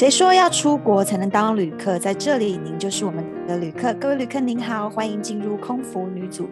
[0.00, 1.98] 谁说要出国才能当旅客？
[1.98, 3.92] 在这里，您就是我们的旅客。
[3.92, 6.48] 各位旅客，您好，欢迎进入空服女组。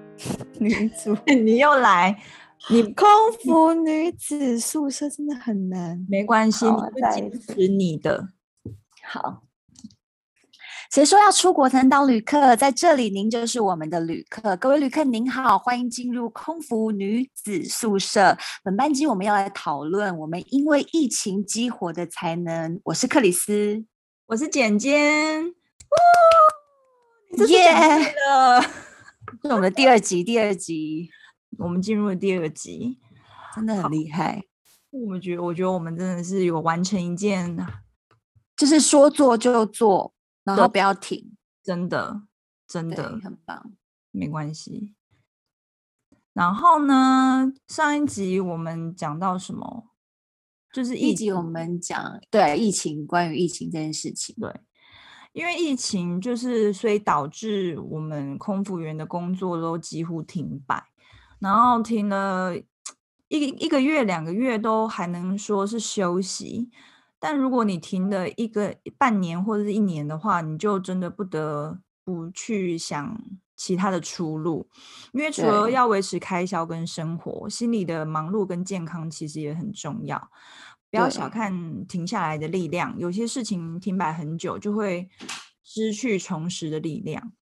[0.58, 2.16] 女主， 你又来？
[2.70, 3.06] 你空
[3.44, 6.02] 服女子宿舍真的很难。
[6.08, 8.28] 没关系，我会坚持你的。
[9.04, 9.42] 好。
[10.90, 12.56] 谁说要出国才能当旅客？
[12.56, 14.56] 在这里，您就是我们的旅客。
[14.56, 18.34] 各位旅客，您好，欢迎进入空服女子宿舍。
[18.64, 22.80] 本班机我们要来讨论我们因为疫情激活的才能。
[22.84, 23.84] 我是克里斯，
[24.28, 25.52] 我是简简。
[27.48, 27.70] 耶！
[28.26, 28.62] 了，
[29.42, 31.10] 这是我们的第二集，第二集，
[31.58, 32.98] 我们进入了第二集，
[33.54, 34.42] 真的很厉害。
[34.88, 37.54] 我们觉得，我觉得我们真的是有完成一件，
[38.56, 40.14] 就是说做就做。
[40.56, 42.22] 然后不要停，真的，
[42.66, 43.72] 真的很棒，
[44.10, 44.94] 没关系。
[46.32, 49.88] 然后呢，上一集我们讲到什么？
[50.72, 54.36] 就是一集我们讲对疫情，关于疫情这件事情。
[54.38, 54.60] 对，
[55.32, 60.84] 因为疫情就是，所以导致我们空服员的工作都几乎停摆，
[61.40, 62.56] 然后停了
[63.28, 66.70] 一一个月、两个月都还能说是休息。
[67.20, 73.20] 但如果你停了一个半年或者是一年的话，你就真的不得不去想
[73.56, 74.68] 其他的出路，
[75.12, 80.30] 因为除了要维持开销跟生活，心理的忙碌跟健康其实也很重要。
[80.90, 85.08] 不要小看停下来的力量，有些事情停摆很久就会
[85.62, 87.32] 失去重拾的力量。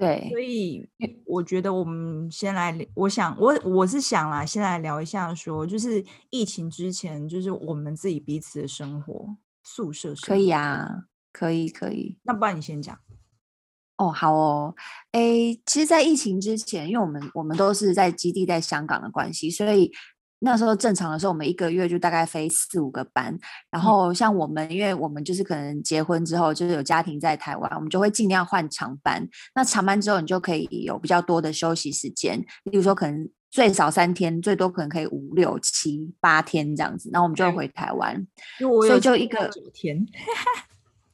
[0.00, 0.88] 对，所以
[1.26, 10.14] 我觉得我们先来，我想我我是想啦，先来聊一下说，就是疫情之前，就是我们自己彼此的生活，宿舍。
[10.22, 12.16] 可以啊，可以可以。
[12.22, 12.98] 那不然你先讲。
[13.98, 14.74] 哦，好哦。
[15.12, 19.92] 诶，其实，在疫情之前，因为我们我们都是在基地在香港的关系，所以。
[20.40, 23.38] 那时候正常的时候，我们一个月就大概飞四五个班。
[23.70, 29.26] 然后像我们，因为我们就是可能结婚之后，就是有家庭在台湾，我们就会尽量换长班。
[29.54, 32.42] 那长班之后，你就可以有比较多的休息时间。
[32.70, 37.10] 比如说，可能最少三天，最多可能可以五六七八天这样子。
[37.12, 38.26] 然后我们就会回台湾，
[38.58, 40.06] 所以就一个九天。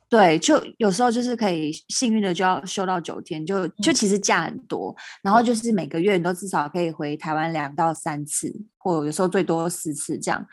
[0.08, 10.46] 对，就有时候就是可以幸运的就要休到九天，就就其实假很多，嗯，然后就是每个月你都至少可以回台湾两到三次，或有时候最多四次这样。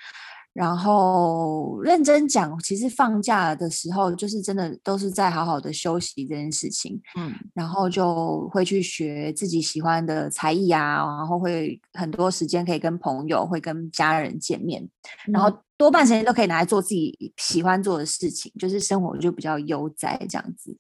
[0.53, 14.88] 然后认真讲，其实放假的时候就是真的都是在好好的休息这件事情，嗯，然后就会去学自己喜欢的才艺啊，然后会很多时间可以跟朋友，会跟家人见面，
[15.31, 15.56] 然后。
[15.83, 20.73] 多半时间都可以拿来做自己喜欢做的事情，就是生活就比较悠哉这样子。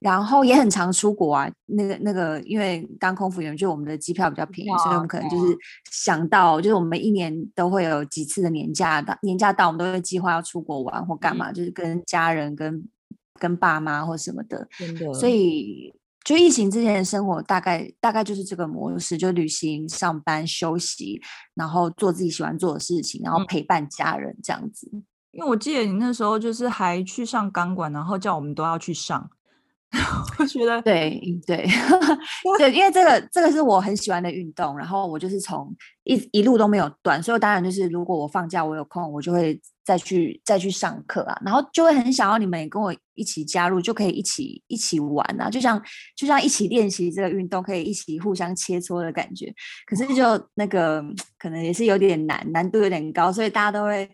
[0.00, 5.56] 然后也很常出国啊，那个那个，因为当空服员，就我们的机票比较便宜，所以我们可能就是
[5.92, 12.82] 想到，就是我们一年都会有几次的年假，到年假到，我们都会计划要出国玩或干嘛，嗯、就是跟家人、跟
[13.38, 14.66] 跟爸妈或什么的。
[14.76, 15.94] 真的，所以。
[16.30, 21.20] 就疫情之前的生活，大概大概就是这个模式，就旅行、上班、休息，
[21.56, 24.88] 然后做自己喜欢做的事情，然后陪伴家人这样子。
[25.32, 29.28] 因为我记得你那时候就是还去上钢管，然后叫我们都要去上。
[30.38, 31.66] 我觉得对对
[32.56, 35.74] 对，因为这个这个是我很喜欢的运动，然后我就是从
[36.04, 45.82] 一一路都没有断，所以当然就是如果我放假我有空，我就会再去再去上课啊，然后就会很想要你们也跟我一起加入，就可以一起一起玩啊，就像
[46.16, 49.52] 就像一起练习这个运动，可以一起互相切磋的感觉。
[49.86, 50.22] 可是就
[50.54, 51.04] 那个
[51.36, 54.08] 可能也是有点难，难度有点高，所以大家都会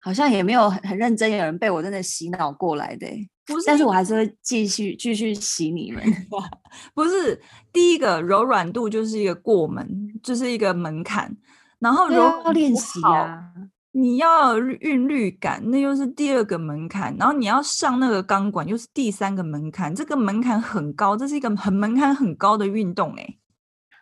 [0.00, 3.06] 好像也没有很很认真，有人被我真的洗脑过来的。
[3.48, 6.04] 不是，但是我还是会继续继续洗你们。
[6.94, 7.40] 不是
[7.72, 9.88] 第一个柔软度就是一个过门，
[10.22, 11.34] 就是一个门槛。
[11.78, 13.40] 然后柔要练习啊，
[13.92, 17.16] 你要有韵律感，那又是第二个门槛。
[17.16, 19.94] 然后你要上那个钢管，又是第三个门槛。
[19.94, 23.38] 这个门槛很高，这是一个很门槛很高的运动哎。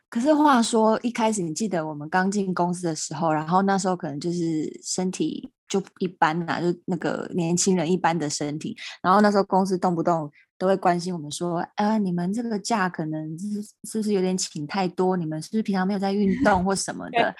[0.08, 5.50] 可是话说，一开始你记得我们刚进公司的时候，然后那时候可能就是身体。
[5.68, 15.16] 就一般呐、就那个年轻人一般的身体，然后那时候公司动不动都会关心我们说，啊，你们这个假可能是是不是有点请太多？
[15.16, 17.34] 你们是不是平常没有在运 动或什么的？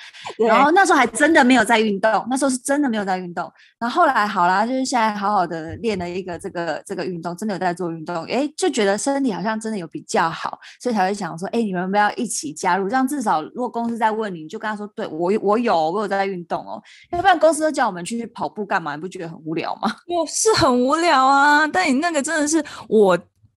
[0.46, 3.50] 然后那时候还真的没有在运动，那时候是真的没有在运动。
[3.78, 12.86] 然后后来好啦，就是现在好好的练了一个这个这个运动，真的有在做运动，哎，就觉得身体好像真的有比较好，所以才会想说，哎，你们要不要一起加入？
[12.88, 16.82] 这样至少如果公司在问你，你就跟他说，对我我有我有在运动哦，
[17.12, 18.94] 要不然公司都叫我们去跑步干嘛？
[18.94, 19.90] 你不觉得很无聊吗？
[20.06, 23.05] 我是很无聊啊，但你那个真的是我。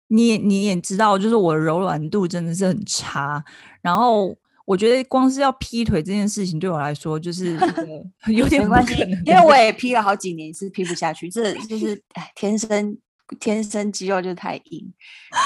[0.10, 3.44] 你你也知道，就是我的柔软度真的是很差。
[3.82, 7.58] 然后我觉得光是要劈腿这件事情对我来说就是
[8.28, 12.98] 有点没关系，因为我也劈了好几年是劈不下去，这就是哎天生
[13.40, 14.94] 天生肌肉就太硬，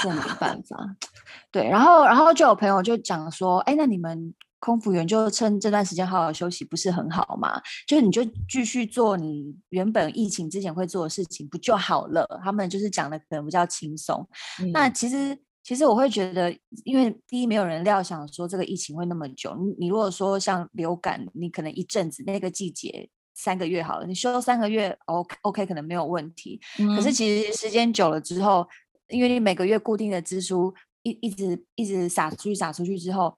[0.01, 0.77] 这没办法。
[1.51, 4.33] 对，然后然后就有朋友就讲说，哎，那你们。
[4.63, 7.61] 空服员就趁这段时间好好休息，不是很好吗？
[7.85, 12.25] 就是你就继续做你原本疫情之前会做的事情，不就好了？
[12.41, 14.25] 他们就是讲的可能比较轻松。
[14.61, 16.49] 嗯、那其实，其实我会觉得，
[16.85, 19.53] 因为第一，没有人料想说这个疫情会那么久。
[19.59, 26.57] 你你如果说像流感，你可能一阵子那个季节三个月好了，你休三个月，OK OK，可能没有问题。
[26.79, 28.65] 嗯、可是其实时间久了之后，
[29.09, 33.37] 因为你每个月固定的支出一一直一直撒出去撒出去之后。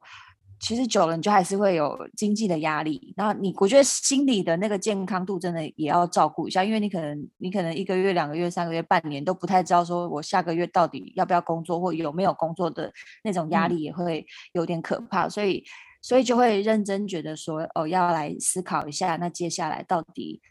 [0.66, 3.14] 其实久了，你就还是会有经济的压力。
[3.16, 12.92] 然后你，我觉得心理的那个健康度真的也要照顾一下，因为你可能，你可能一个月、两个月、三个月、半年都不太知道，说我下个月到底要不要工作，或有没有工作的
[13.24, 15.28] 那种压力也会有点可怕。
[15.28, 15.64] 嗯、所以，
[16.02, 20.42] 所以就会认真觉得说，哦，要来思考一下，那接下来到底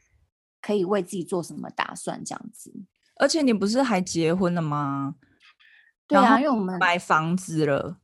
[0.62, 2.24] 可以为自己做什么打算？
[2.24, 2.72] 这样子。
[3.16, 5.16] 而且你不是还结婚了吗？
[6.06, 7.96] 对啊，因为我们买房子了。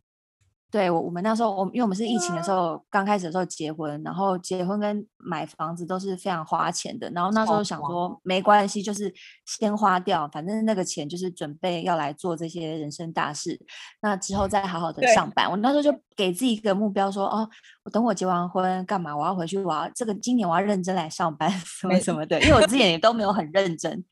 [0.71, 7.11] 对，我我们那时候，我因为我们是疫情的时候刚开始的时候结婚，然后结婚跟买房子都是非常花钱的。
[7.11, 9.13] 然后那时候想说没关系，就是
[9.47, 13.61] 先花掉，反正那个钱就是准备要来做这些人生大事。
[14.01, 15.51] 那之后再好好的上班。
[15.51, 17.49] 我那时候就给自己一个目标说，哦，
[17.83, 19.17] 我等我结完婚干嘛？
[19.17, 22.41] 我要回去，我要这个今年我要认真来上班什么什么的。
[22.43, 24.05] 因为我之前也 都没有很认真，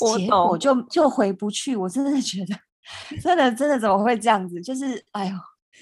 [0.00, 1.76] 我结果就就回不去。
[1.76, 2.56] 我真的觉得，
[3.20, 4.58] 真的真的怎么会这样子？
[4.62, 5.34] 就是哎呦。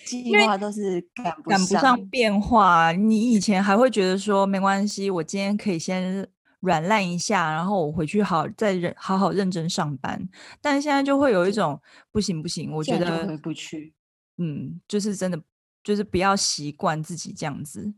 [0.04, 2.92] 计划都是赶不上，赶不上变化。
[2.92, 6.26] 你以前还会觉得说没关系，我今天可以先
[6.60, 10.28] 软烂一下，然后我回去好再认好好认真上班。
[10.60, 11.80] 但现在就会有一种
[12.12, 13.94] 不行不行，我觉得回不去。
[14.38, 15.40] 嗯，就是真的，
[15.82, 17.94] 就是不要习惯自己这样子。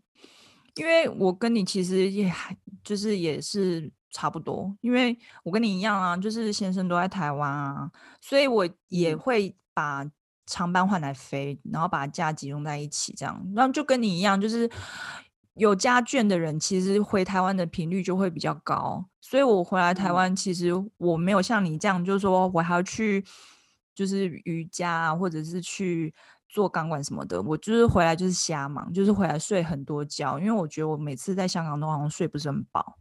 [0.76, 7.90] 因为我跟你其实也还就是也是差不多，因为我跟你一样啊，就是先生都在台湾啊，
[8.20, 10.10] 所以我也会把。
[10.48, 14.68] 长班换来飞，然后把假集中在一起，这样，然后就跟你一样，就是
[15.54, 19.04] 有家眷的人，其实回台湾的频率就会比较高。
[19.20, 23.22] 所以我回来台湾，其实我没有像你这样，就是说我还要去，
[23.94, 26.14] 就是瑜伽或者是去
[26.48, 27.42] 做钢管什么的。
[27.42, 32.96] 我就是回来就是瞎忙，就是回来睡很多觉，因为我觉得我每次在香港都好像睡不是很饱。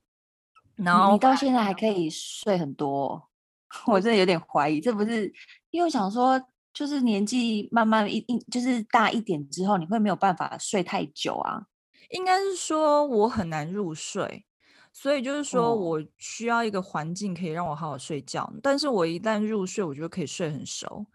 [0.75, 3.29] 然后你到现在还可以睡很多，
[3.87, 5.31] 我真的有点怀疑，这不是
[5.69, 6.43] 因为我想说。
[6.77, 11.63] 就是年纪慢慢一一就是大一点之后，你会没有办法睡太久啊？
[12.11, 14.45] 应该是说我很难入睡，
[14.93, 18.47] 所以就是说我需要一个环境可以让我好好睡觉。
[18.53, 21.07] 嗯、但是我一旦入睡，我就可以睡很熟。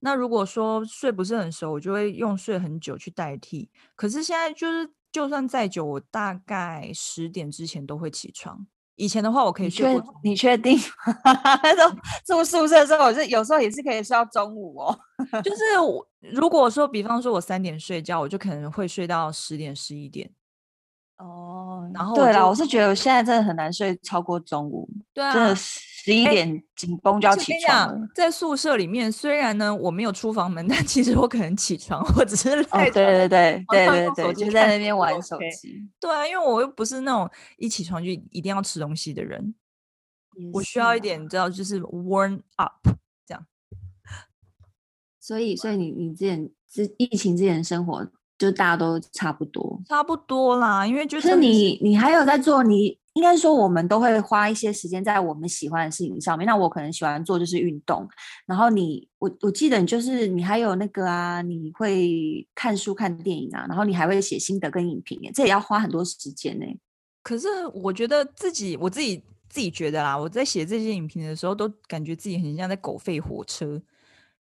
[0.00, 3.70] 那如果说睡不是很熟，我就会用睡很久去代替。
[3.94, 8.66] 可是现在就是，就算再久，我大概十点之前都会起床。
[8.96, 10.14] 以前的话，我可以睡过。
[10.22, 10.78] 你确定？
[11.62, 11.94] 那时候
[12.26, 14.98] 住宿舍的时候，我是有时候也是可以睡到中午哦。
[15.44, 15.62] 就是
[16.32, 20.30] 如果说，比方说我三点睡觉，我就可能会睡到十点、十一点。
[21.18, 24.88] 哦，然后对了，我是觉得我现在真的很难睡超过中午。
[25.14, 25.32] 对啊。
[25.32, 25.54] 真的
[26.06, 28.08] 十一点紧绷就要起床，欸。
[28.14, 35.84] 在宿舍里面，虽然呢我没有出房门， 但其实我可能起床我只是哦，对对对对对对，就在那边玩手机。
[35.98, 39.52] 对啊，因为我又不是那种一起床就一定要吃东西的人，
[40.52, 42.88] 我需要一点，你知道，就是 warm up
[43.26, 43.44] 这样。
[45.18, 48.06] 所以，所以你你之前之疫情之前生活，
[48.38, 50.86] 就大家都差不多，差不多啦。
[50.86, 52.96] 因为就是你你还有在做你。
[53.16, 56.46] 应该说，我们都会花一些时间在我们喜欢的事情上面。
[56.46, 58.06] 那我可能喜欢做就是运动，
[58.44, 66.66] 然后你，我我记得你就是你还有那个啊，你会看书看电影啊，然后你还会写心得跟影评，这也要花很多时间呢。
[67.22, 69.16] 可是我觉得自己，我自己
[69.48, 73.80] 自己觉得啦，我在写这些影评的时候，都感觉自己很像在狗吠火车。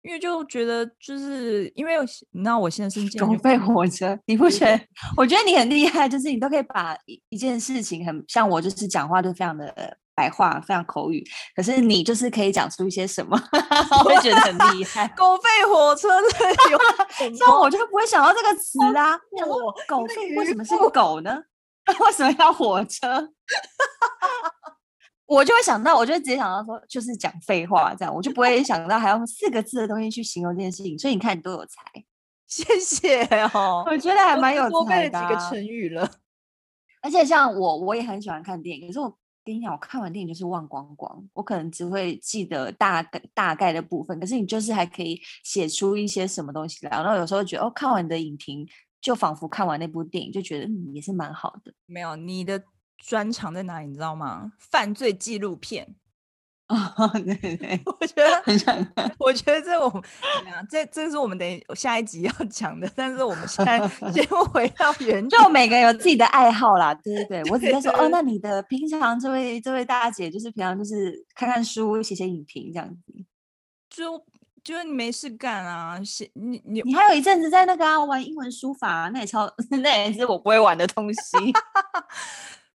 [0.06, 1.98] 因为就觉得，就是因为
[2.30, 4.80] 你知道，我现在是狗吠火车，你不觉得？
[5.16, 9.74] 我觉得你很厉害，就是你都可以把一一件事情很像我，就是讲话都非常的
[10.14, 11.24] 白话，非常口语。
[11.56, 13.36] 可是你就是可以讲出一些什么，
[14.04, 15.08] 我会觉得很 厉害。
[15.16, 16.28] 狗吠火车的
[16.70, 16.78] 有，
[17.40, 19.18] 那我就不会想到这个词啦。
[19.44, 21.36] 我狗吠为什么是狗呢？
[22.00, 23.28] 为什么要火车？
[25.26, 30.98] 我就会想到，我就直接想到说，就是讲废话这样，我就不会想到还要用四个字的东西去形容这件事情。
[30.98, 31.82] 所以你看，你多有才，
[32.46, 33.84] 谢谢哦。
[33.86, 34.70] 我觉得还蛮有才的。
[34.70, 36.08] 多背了几个成语了。
[37.02, 38.86] 而且像我，我也很喜欢看电影。
[38.86, 44.18] 可是我跟你讲，我看完电影就是忘光光，我可能只会记得大概大概的部分。
[44.20, 46.90] 可是你就是还可以写出一些什么东西来。
[46.90, 48.66] 然后有时候觉得，哦，看完的影评。
[48.98, 51.72] 就仿佛看完那部电影，就觉得嗯也是蛮好的。
[51.84, 52.60] 没有，你的
[52.98, 53.86] 专长在哪里？
[53.86, 54.52] 你知道吗？
[54.58, 55.96] 犯罪纪录片。
[56.66, 59.08] 啊、 哦，对对， 我觉得很想看。
[59.20, 60.02] 我觉得这我们
[60.68, 63.78] 这这是我们等下一集要讲的，但是我们现在
[64.10, 66.92] 先回到原，就每个人有自己的爱好啦。
[66.92, 73.12] 对对对，我只在说哦，那你的平常这位这位大姐就是平常就是看看书、写写影评这样子。
[73.88, 74.20] 就
[74.64, 81.36] 就是你没事干啊，写你你你还有一阵子在那个、啊、玩英文书法、啊，那也超那也是我不会玩的东西。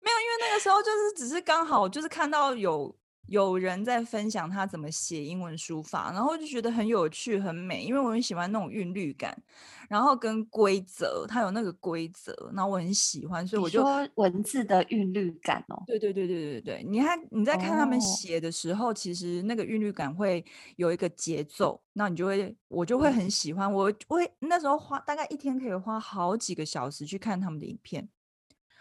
[0.01, 2.95] 没有，因为那个时候就是只是刚好就是看到有。
[3.27, 9.39] 有人在分享他怎么写英文书法，然后就觉得很有趣、很美，因为我很喜欢那种韵律感，
[9.87, 15.83] 然后跟规则，它有那个规则，然后我很喜欢，所以我就说文字的韵律感哦。
[15.85, 20.43] 对对对对对对，你看你在看他们写的时候，哦、其实那个韵律感会
[20.77, 28.09] 有一个节奏，那你就会我就会很喜欢，我会那时候花大概一天可以花好几个小时去看他们的影片，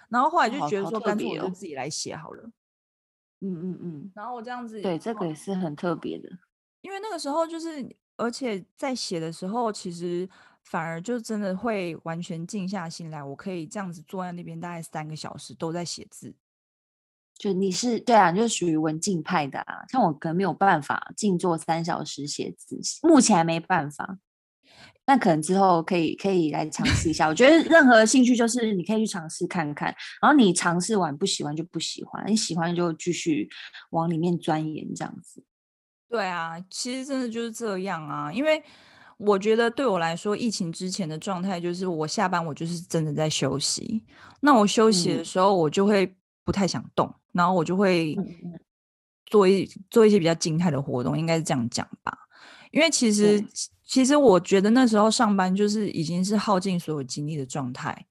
[0.09, 2.51] 然后后来就觉得说，干脆我就自己来写好了。
[3.41, 6.29] 嗯嗯嗯，然后我这样子，对，这个也是很特别的，
[6.81, 10.29] 因为那个时候就是，而且在写的时候，其实
[10.65, 16.35] 反而就真的会完全静下心来，我可以这样子坐在那边大概三个小时都在写字。
[17.37, 24.19] 就你是对啊，就是属于文静派的啊，像我可能没有办法静坐三小时写字，目前还没办法。
[25.07, 27.27] 那可能之后可以可以来尝试一下。
[27.27, 29.87] 我觉得任何兴趣就是你可以去尝试看看，
[30.21, 33.49] 然后你尝试完不喜欢就不喜欢，你喜欢就继续
[33.93, 35.43] 往里面钻研这样子。
[36.11, 38.31] 对啊，其实真的就是这样啊。
[38.31, 38.63] 因为
[39.17, 44.05] 我觉得对我来说，疫情之前的状态就是我下班我就是真的在休息。
[44.41, 48.15] 那我休息的时候我就会不太想动，嗯、然后我就会
[49.25, 52.13] 做一做一些比较静态的活动，应该是这样讲吧。
[52.73, 53.43] 因为其实。
[53.89, 58.07] 其实我觉得那时候上班就是已经是耗尽所有精力的状态，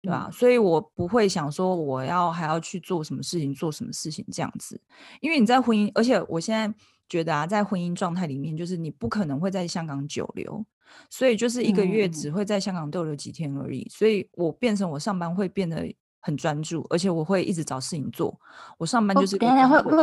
[0.00, 0.24] 对吧？
[0.28, 0.32] 嗯。
[0.32, 4.80] 所以我不会想说我要还要去做什么事情，做什么事情这样子。
[5.20, 6.74] 因为你在婚姻，而且我现在
[7.10, 10.64] 觉得啊，在婚姻状态里面，就是你不可能会在香港久留，
[11.10, 13.86] 所以就是一个月只会在香港逗留几天而已。
[13.90, 15.86] 所以我变成我上班会变得
[16.20, 18.40] 很专注，而且我会一直找事情做。
[18.78, 20.02] 我上班就是等下会会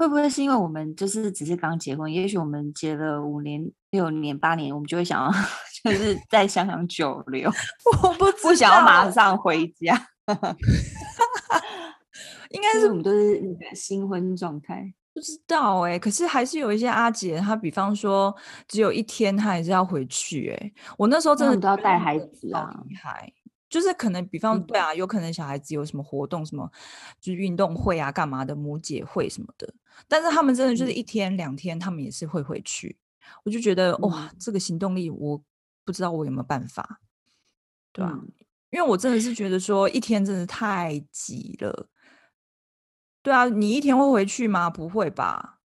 [0.00, 2.10] 会不会是因为我们就是只是刚结婚？
[2.10, 3.70] 也许我们结了五年。
[3.90, 5.28] 六年八年，我们就会想要
[5.82, 7.50] 就是在香港久留，
[8.04, 10.00] 我不不想要马上回家。
[12.50, 15.98] 应该是我们都是那个新婚状态，不知道哎、欸。
[15.98, 18.32] 可是还是有一些阿姐，她比方说
[18.68, 20.72] 只有一天，她还是要回去哎、欸。
[20.96, 23.32] 我那时候真的都要带孩子啊，厉害。
[23.70, 26.70] 就是可能比方、嗯、对啊，有可能小孩子有什么活动，什么
[27.20, 29.72] 就是运动会啊，干嘛的母姐会什么的。
[30.08, 32.98] 但是他们真的就是一天、嗯、两天，他们也是会回去。
[33.44, 35.40] 我就觉得哇，嗯、这个行动力我
[35.84, 37.00] 不知道我有没有办法，
[37.92, 38.18] 对吧、啊？
[38.20, 38.32] 嗯、
[38.70, 41.88] 因为我真的是觉得说一天真的太挤了。
[43.22, 44.68] 对啊，你一天会回去吗？
[44.68, 45.59] 不会吧？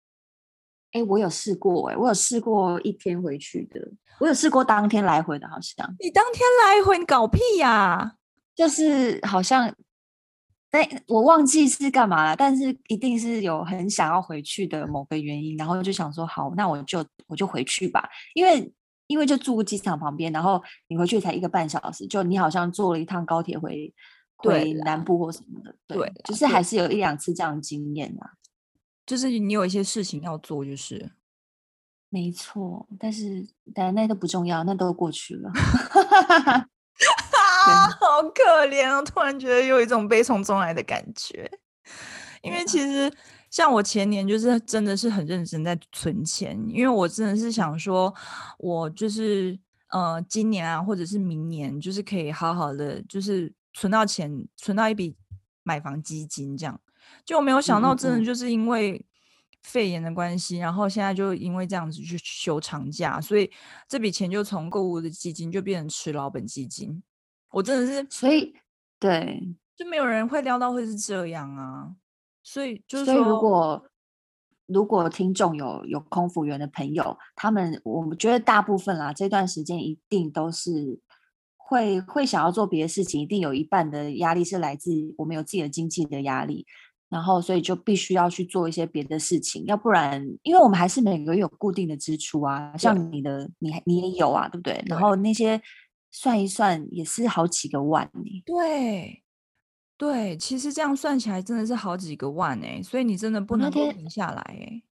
[0.93, 3.79] 哎、欸，我有试过、欸，哎，我有试过一天回去的，
[4.19, 5.95] 我有试过当天来回的，好像。
[5.99, 8.11] 你当天来回，你搞屁呀、啊？
[8.55, 9.73] 就是好像。
[10.69, 18.73] 但我忘记是干嘛了，但是一定是有很想要回去的某个原因，然后就想说好，那我就我就回去吧，因为
[19.05, 23.93] 因为就住机场旁边，然后你回去才一个半小时，就你好像坐了一趟高铁回
[24.37, 28.31] 回南部或什么的，对，对就是还是有一两次这样的经验啊，
[29.05, 31.11] 就是你有一些事情要做，就是
[32.09, 35.51] 没错，但是但那都不重要，那都过去了。
[37.65, 39.01] 啊，好可怜哦！
[39.03, 41.49] 突然觉得有一种悲从中来的感觉，
[42.41, 43.11] 因为其实
[43.49, 48.13] 像我前年就是真的是很认真在存钱，因为我真的是想说，
[48.59, 49.57] 我就是
[49.89, 55.15] 呃今年啊，或者是明年，就是可以好好的就是存到钱，存到一笔
[55.63, 56.79] 买房基金这样。
[57.25, 59.05] 就我没有想到，真的就是因为
[59.61, 63.49] 肺炎的关系，然后现在就因为这样子去休长假，所以
[63.87, 67.01] 这笔钱就从购物的基金就变成吃老本基金。
[67.51, 68.53] 我真的是，所以
[68.99, 71.95] 对，就没有人会料到会是这样啊。
[72.43, 73.85] 所以就是说，如果
[74.65, 80.99] 如果听众有有空服员的朋友，他们我们觉得大部分啦，这段时间一定都是
[81.55, 86.65] 会会想要做别的事情，一定有一半的压力是来自我们有自己的经济的压力，
[87.13, 94.73] 然后所以就必须要去做一些别的事情，要不然，因为我们还是每个月有固定的支出啊，像你的，你你也有啊，对不对？
[94.73, 95.61] 对，然后那些。
[96.15, 98.43] 算一算也是好几个万呢。
[98.45, 99.23] 对，
[99.97, 104.83] 对，其实这样算起来真的是好几个万哎，所以你真的不能停下来哎。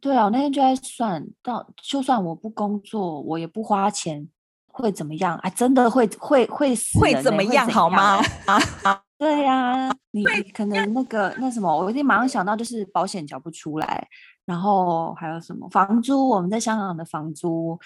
[0.00, 4.28] 对啊，我那天就在算到，就算我不工作，我也不花钱
[4.68, 5.36] 会怎么样？
[5.38, 7.54] 哎，真的会会会会怎么样？
[7.54, 8.22] 样好吗？
[8.46, 14.08] 啊， 对呀、啊，你可能那个那什么，我一定马上想到就是保险缴不出来，
[14.44, 16.28] 然后还有什么房租？
[16.28, 17.78] 我们在香港的房租，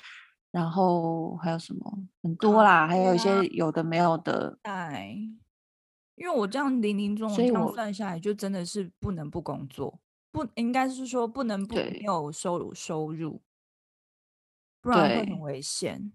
[0.51, 4.59] 然后还有什么很多啦，还有一些有的没有的。
[4.63, 5.17] 哎，
[6.17, 9.99] 因为我这样零零总总算下来，就真的是不能不工作，
[10.31, 13.41] 不应该是说不能不没有收入收入。
[14.83, 16.13] 不然会很危险，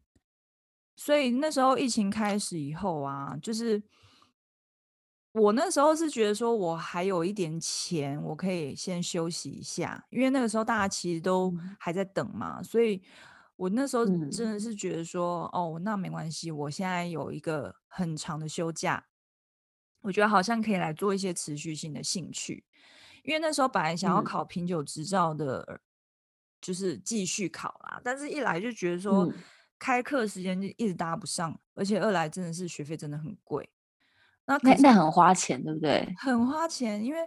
[0.97, 3.81] 所以那时候疫情开始以后啊，就是
[5.37, 13.01] 我那时候是觉得说，我还有一点钱，我可以先休息一下，因为那个时候大家其实都还在等嘛，所以
[13.55, 19.05] 我那时候真的是觉得说，哦，那没关系，我现在有一个很长的休假，
[20.01, 22.65] 我觉得好像可以来做一些持续性的兴趣，
[23.23, 25.81] 因为那时候本来想要考品酒执照的。
[26.59, 29.33] 就是继续考啦，但是一来就觉得说、嗯、
[29.77, 33.69] 开课时间就一直搭不上，而且二来真的是学费真的很贵，
[34.47, 36.15] 那那那很花钱，对不对？
[36.17, 37.19] 很花钱，因为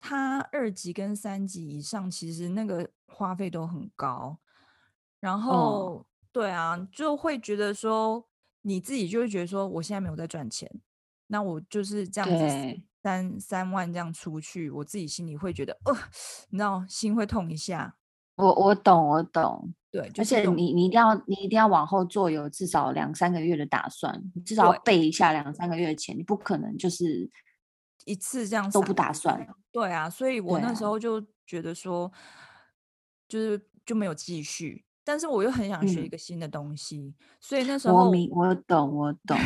[0.00, 4.38] 他二级跟三级以上，其实那个花费都很高。
[5.20, 8.26] 然后、哦、对啊，就会觉得说
[8.62, 10.68] 你自己就会觉得说，我现在没有在赚钱，
[11.28, 15.94] 那我就是这样子三三万这样出去，我自己心里会觉得，呃，
[16.48, 17.96] 你知道心会痛一下。
[18.36, 27.30] 我我懂，我懂，对，而且你你一定要你一定要往后做有至少两三个月的打算，你至少要备一下两三个月的钱，你不可能就是
[28.06, 29.46] 一次这样都不打算。
[29.70, 30.40] 对啊，所以。
[30.40, 32.10] 我那时候就觉得说，
[33.28, 39.36] 就是就没有继续，但是我又很想学一个新的东西，嗯、所以那时候我明我懂我懂，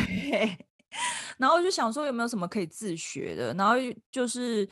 [1.37, 3.73] 然后就想说有没有什么可以自学的，然后
[4.09, 4.67] 就是。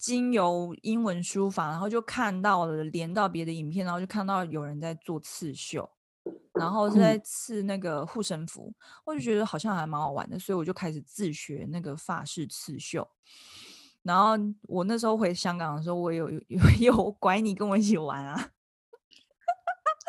[0.00, 5.88] 经由英文书法，然后就看到了连到别的影片，然后就看到有人在做刺绣，
[6.54, 13.06] 然后是在刺那个护身符，嗯，我就觉得好像还蛮好玩的，所以我就开始自学那个法式刺绣。
[14.02, 14.30] 然后
[14.62, 18.52] 我那时候回香港的时候，我有 有有拐你跟我一起玩啊。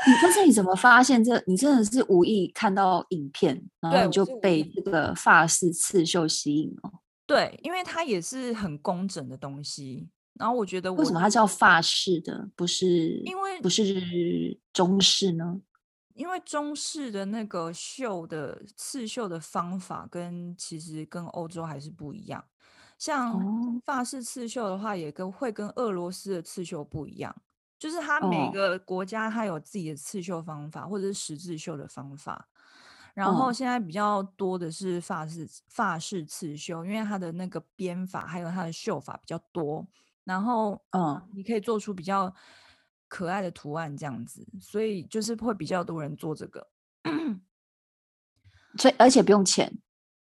[0.08, 1.44] 你但是你怎么发现这？
[1.46, 7.01] 你真的是无意看到影片，然后你就被这个发式刺绣吸引了。
[7.32, 15.62] 对，因为它也是很工整的东西，然后我觉得我为什么它叫法式的，不是因为不是中式呢？
[16.14, 22.44] 因为中式的那个绣的刺绣的方法跟其实跟欧洲还是不一样，
[22.98, 27.34] 像法式刺绣的话，也跟会跟俄罗斯的刺绣不一样，
[27.80, 32.50] 就是它每个国家它有自己的刺绣方法，或者是十字绣的方法。
[33.14, 39.86] 然后现在比较多的是发式发式刺绣，因为它的那个编法还有它的绣法比较多，
[40.24, 42.34] 然后嗯，你可以做出比较
[43.10, 46.66] 可爱的图案这样子，所以就是会比较多人做这个，
[48.80, 49.70] 所以而且不用钱。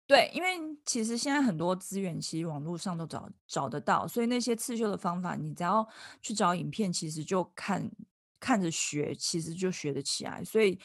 [0.08, 0.48] 对，因为
[0.84, 5.88] 其实现在很多资源其实网络上都找找得到，所以那些刺绣的方法，你只要
[6.20, 7.88] 去找影片，其实就看
[8.40, 10.80] 看着学，其实就学得起来，所以。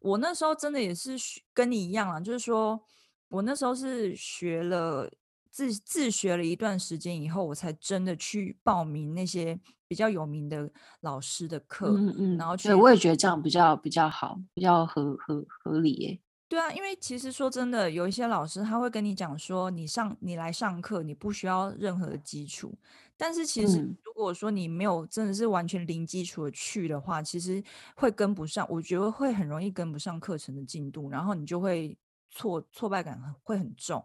[0.00, 1.12] 我那时候真的也是
[1.54, 2.82] 跟你一样啊，就是说
[3.28, 5.10] 我那时候是学了
[5.50, 16.20] 自自学了一段时间以后，我才真的去报名那些比较有名的老师的课，嗯嗯，然后去，对，我也觉得这样比较比较好，比较合合合理耶。
[16.48, 22.74] 对啊，因为其实说真的，有一些老师他会跟你讲说，你上你来上课，你不需要任何的基础。
[23.20, 27.62] 但是其实如果说你没有真的是完全零基础的去的话，其实
[27.94, 31.98] 会跟不上，我觉得会很容易跟不上课程的进度，然后你就会
[32.30, 34.02] 挫挫败感会很重。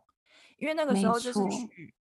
[0.58, 1.96] 因为那个时候就是去，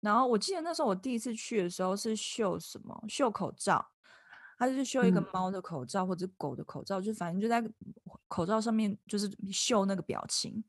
[0.00, 3.04] 然后我记得那时候我第一次去的时候是绣什么？
[3.06, 3.86] 绣口罩。
[4.58, 7.62] 他就是绣一个猫的口罩或者狗的口罩，嗯、就反正就在
[8.26, 10.64] 口罩上面就是绣那个表情，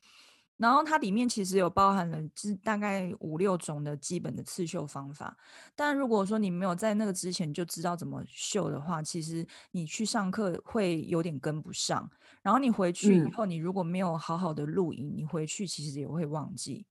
[0.58, 5.38] 然后它里面其实有包含了就是大概五六种的基本的刺绣方法。
[5.76, 12.10] 但如果说你没有在那个之前就知道怎么绣的话，其实你去上课会有点跟不上。
[12.42, 16.86] 然后你回去以后，你如果没有好好的录影，你回去其实也会忘记。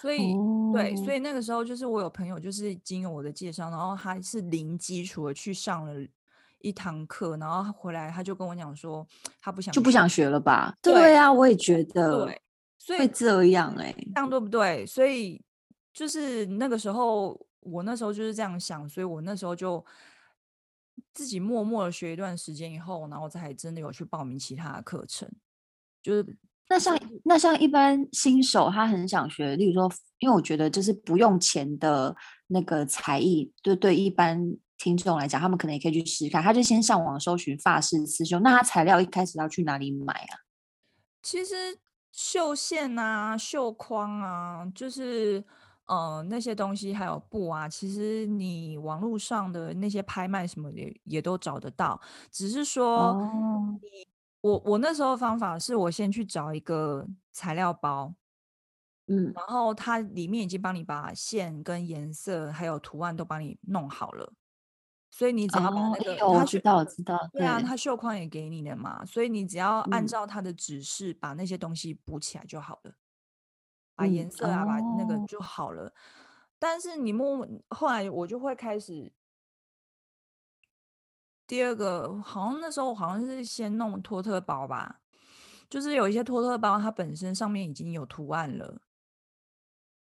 [0.00, 6.06] 所以，哦、对，所以那个时候就是我有朋友，就是经由我的介绍，然后他是零基础的去上了
[6.60, 9.06] 一堂课，然后回来他就跟我讲说，
[9.40, 10.76] 他不想就不想学了吧？
[10.80, 12.42] 对呀、啊，我也觉得，对，
[12.78, 14.86] 所以会这样哎、欸，这样对不对？
[14.86, 15.40] 所以
[15.92, 19.84] 就是那个时候，我那时候就是这样想，所以我那时候就
[21.12, 25.30] 自己默默的学一段时间以后，然后才真的有去报名其他的课程，
[26.02, 26.36] 就是。
[26.72, 32.14] 那像那像一般新手，他很想学，例如说，因为我觉得就是不用钱的
[32.46, 34.40] 那个才艺，就对一般
[34.82, 36.42] 听众来讲，他们可能也可以去试试看。
[36.42, 40.40] 他就先上网搜寻发饰刺绣，那他材料一开始要去哪里买啊？
[41.22, 41.78] 其实
[42.10, 45.44] 绣线啊、绣框啊，就是
[45.84, 53.78] 呃那些东西，还有布啊，其实你网络上的那些拍卖什么也也都找得到，只是说哦，
[54.40, 58.14] 我我那时候的方法是我先去找一个材料包，
[59.08, 64.32] 嗯，然后它里面已经帮你把线跟颜色还有图案都帮你弄好了。
[65.12, 72.94] 所以你只要把那个，哦、我知道，我知道，对啊，他绣框也给你的嘛，所以你只要按照他的指示把那些东西补起来就好了，嗯、
[73.96, 75.86] 把颜色啊，嗯、把那个就好了。
[75.86, 75.92] 哦、
[76.60, 79.12] 但是你摸，后来我就会开始，
[81.46, 85.00] 第二个好像那时候好像是先弄托特包吧，
[85.68, 88.80] 就是有一些托特包它本身上面已经有图案了，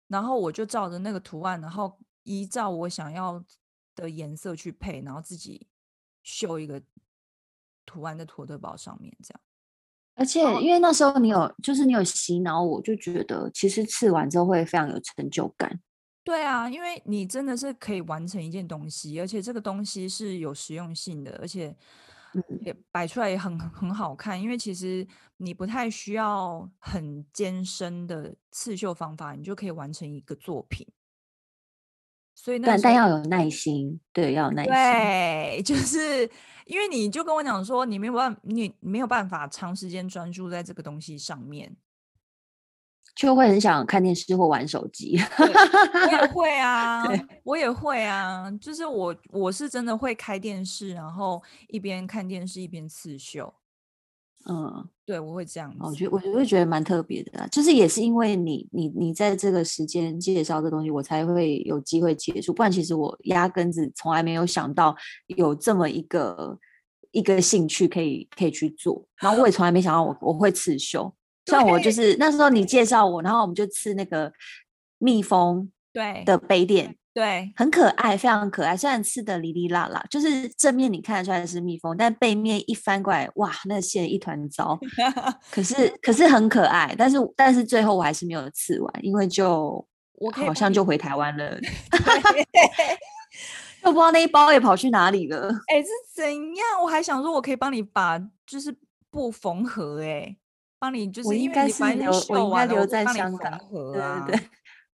[0.08, 3.44] 然后我就照着那个图案，然后依照我想要。
[3.96, 5.68] 的颜色去配，然后自己
[6.24, 6.82] 绣一个
[7.86, 9.42] 图案在托特包上面，这样。
[10.16, 15.82] 而且因为那时候你有，就是你有洗脑，我就觉得其实刺完之后会非常有成就感。
[16.24, 21.76] 对啊，因为你真的是可以完成一件东西，而且这个东西是有实用性的，而且
[22.62, 24.42] 也摆出来也很很好看。
[24.42, 25.06] 因为其实
[25.38, 30.88] 你不太需要很艰深的刺绣方法，你就可以完成一个作品。
[32.36, 34.74] 所以那，但但要有耐心，对，要有耐心。
[34.74, 36.30] 对， 就是
[36.66, 41.76] 因为你就跟我讲说，你没有办，你没有办法长时间专注在这个东西上面，
[43.16, 45.18] 就会很想看电视或玩手机。
[45.38, 47.04] 我也 会啊，
[47.44, 53.54] 我也会啊，就是我我是真的会开电视，然后一边看电视一边刺绣。
[54.50, 55.78] 嗯，对，我会这样子。
[55.82, 62.54] 我觉得，我就会觉得蛮特别的，就是也是因为你，你，你在这个时间介绍这东西，我才会有机会接触。
[62.54, 64.96] 不然，其实我压根子从来没有想到
[65.28, 66.58] 有这么一个
[67.12, 69.06] 一个兴趣可以可以去做。
[69.18, 71.14] 然后我也从来没想到我我会刺绣。
[71.48, 74.32] 像我就是那时候你介绍我，然后我们就刺那个
[74.98, 76.98] 蜜蜂对的杯垫。
[77.14, 78.76] 对，很可爱，非常可爱。
[78.76, 84.80] 虽然刺的哩哩啦啦，就是正面你看得出来是蜜蜂，但背面一翻过来，哇，那线一团糟。
[85.52, 86.96] 可是，可是很可爱。
[86.98, 91.52] 但是，但是最后我还是没有刺完，因为就我好像就回台湾了，
[93.86, 95.48] 又不知道那一包也跑去哪里了。
[95.68, 96.82] 哎、欸，是怎样？
[96.82, 98.76] 我还想说，我可以帮你把就是
[99.12, 100.36] 布缝合、欸，哎，
[100.80, 104.40] 帮你就是因为你反正我应该留在香港，对对对。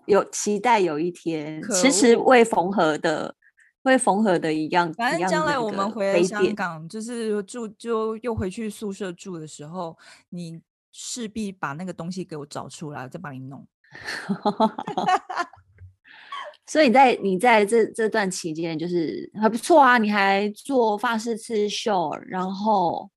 [0.06, 3.34] 有期待有一天，迟迟未缝合的，
[3.82, 4.92] 未缝合的一样。
[4.94, 9.96] 反正将来我们回来香港，就是住就又回去宿舍住的时候，
[10.30, 10.60] 你
[10.92, 13.66] 势必把那个东西给我找出来，再帮你弄。
[16.66, 23.10] 所以你在你在这这段期间，就是还不错啊，你还做发式刺绣，然后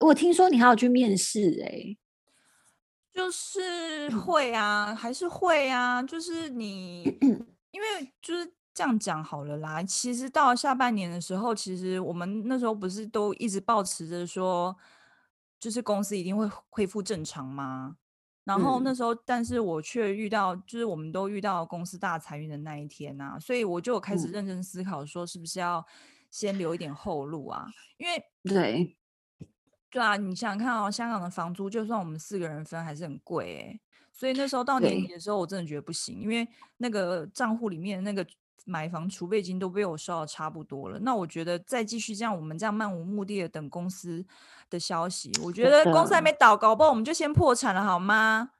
[0.00, 1.98] 我听说你还要去面试哎、欸。
[3.14, 6.02] 就是会啊，还是会啊。
[6.02, 7.04] 就是你，
[7.70, 9.82] 因为就是这样讲好了啦。
[9.84, 14.76] 其实到了下半年的时候，其实我们那时候不是都一直保持着说，
[15.60, 17.96] 就是公司一定会恢复正常吗？
[18.42, 25.86] 然后那时候，但是我却遇到，就是我们都遇到公司大裁员的那一天啊，所以我就开始认真思考，说是不是要
[26.30, 27.66] 先留一点后路啊？
[27.96, 28.96] 因为对。
[29.94, 33.80] 对啊，你想想看哦，香港的房租就算我们四个人分还是很贵哎，
[34.12, 38.26] 所以那时候到年底的时候，我真的觉得不行，因为那个账户里面那个
[38.64, 40.98] 买房储备金都被我烧的差不多了。
[40.98, 44.26] 那我觉得再继续这样，我们这样漫无目的的等公司
[44.68, 48.50] 的消息，我觉得公司还没倒，搞不好我们就先破产了，好吗？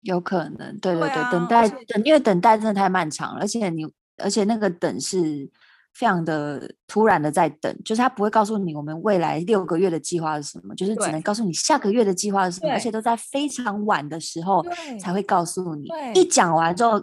[0.00, 5.48] 有可能，对对对，对啊、等待等，因为等待真的太漫长了，而且你而且那个等是。
[5.94, 14.64] 非常的突然的在等，就是他不会告诉你我们未来六个月的计划是什么，就是只能告诉你下个月的计划是什么，而且都在非常晚的时候
[14.98, 15.88] 才会告诉你。
[16.14, 17.00] 一讲完之后，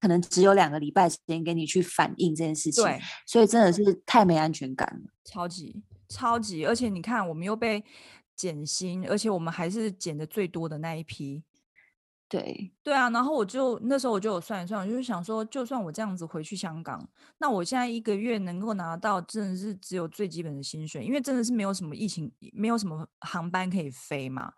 [0.00, 2.84] 可能只有两个礼拜时间给你去反应这件事情，
[3.26, 7.84] 所以真的是太没安全感了，超级超级，而且你看，我们又被
[8.34, 11.42] 减薪，而且我们还是减的最多的那一批。
[12.28, 17.02] 对对啊，然后我就那时候我就有算一算，我就是想说，就算我这样子回去香港，
[17.38, 24.52] 那我现在一个月能够拿到真的是只有最基本的薪水，因为真的是没有什么疫情，没有什么航班可以飞嘛，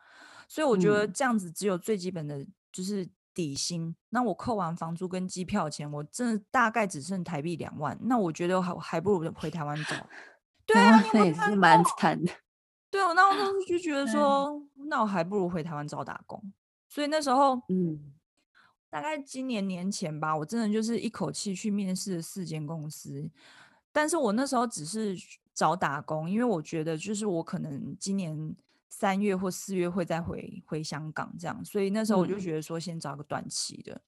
[0.48, 3.84] 所以我觉得这样子只有最基本的就是底薪。
[3.84, 7.96] 嗯、那我扣完房租跟机票钱，我真的大概只剩台币两万。
[8.02, 9.94] 那我觉得还还不如回台湾找。
[10.66, 12.32] 对啊，那也是蛮惨的。
[12.90, 16.52] 对啊，那我当时就觉得说，那我还不如回台湾找打工。
[16.90, 18.12] 所以那时候，嗯，
[18.90, 23.30] 大概今年年前吧，我真的就是一口气去面试了四间公司，
[23.92, 25.16] 但是我那时候只是
[25.54, 28.56] 找打工，因为我觉得就是我可能今年
[28.88, 34.02] 三月或四月会再回回香港这样，所以那时候我就觉得说先找个短期的，嗯、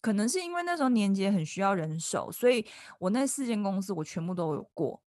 [0.00, 2.64] 可能是因为那时候年节很需要人手，所以
[2.98, 5.02] 我那四间公司我全部都有过，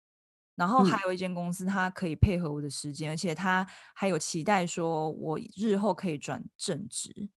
[0.57, 7.29] 然后还有一间公司它可以配合我的时间，嗯、而且它还有期待说我日后可以转正职，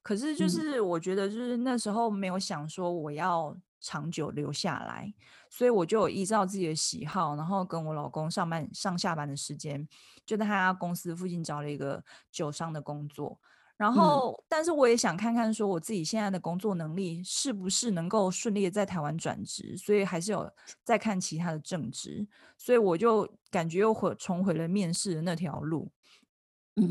[0.00, 3.54] 可是就是我觉得就是那时候没有想说我要。
[3.80, 5.14] 长久留下来，
[5.48, 9.86] 所以我就依照自己的喜好，然后跟我老公上班上下班的时间，
[10.26, 13.38] 就在他公司附近找了一个酒商的工作。
[13.78, 20.50] 然后，嗯、但是我也想看看，说我自己现在的工作能力是不是能够顺利的在台湾转职，所以还是有
[20.84, 22.26] 在看其他的正职，
[22.58, 25.88] 所以我就感觉又回重回了面试的那条路。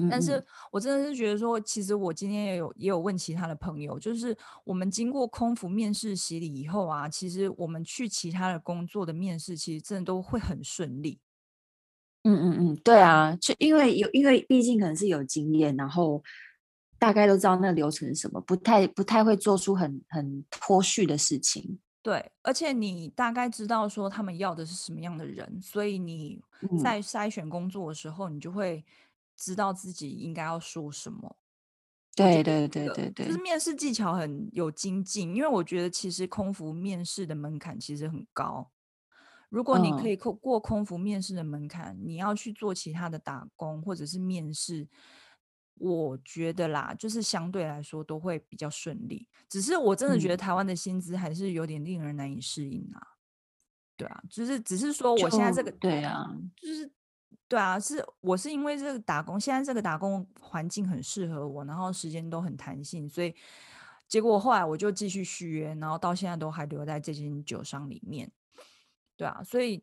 [0.09, 11.19] 但是我真的是觉得说，其实我今天也有也有问其他的朋友，就是我们经过空服面试洗礼以后啊，其实我们去其他的工作的面试，其实真的都会很顺利。
[12.23, 16.21] 嗯嗯嗯，对啊，就因为有因为毕竟可能是有经验，然后
[16.99, 21.79] 大概都知道那个流程是什么，不太不太会做出很很脱序的事情。
[22.01, 26.41] 对，而且你大概知道说他们要的是什么样的人，所以你
[26.81, 28.83] 在筛选工作的时候，你就会。
[29.39, 31.37] 知道自己应该要说什么，
[32.15, 35.35] 对对对对对，就是面试技巧很有精进。
[35.35, 38.71] 因为我觉得其实空服面试的门槛其实很高，
[39.49, 44.87] 如果你可以过过空服面试的门槛，嗯、你要去做其他的打工或者是面试，
[45.79, 49.27] 我觉得啦，就是相对来说都会比较顺利。
[49.49, 52.99] 只是我真的觉得台湾的薪资还是有点令人难以适应啊。
[52.99, 53.15] 嗯、
[53.97, 56.91] 对啊，就是只是说我现在这个对啊，就是。
[57.49, 63.33] 对啊，是我是因为这个打工，现在这个打工环境很适合我，然后时间都很弹性，所以
[64.05, 68.29] 结果后来我就继续续约，然后到现在都还留在这间酒商里面。
[69.15, 69.81] 对啊，所以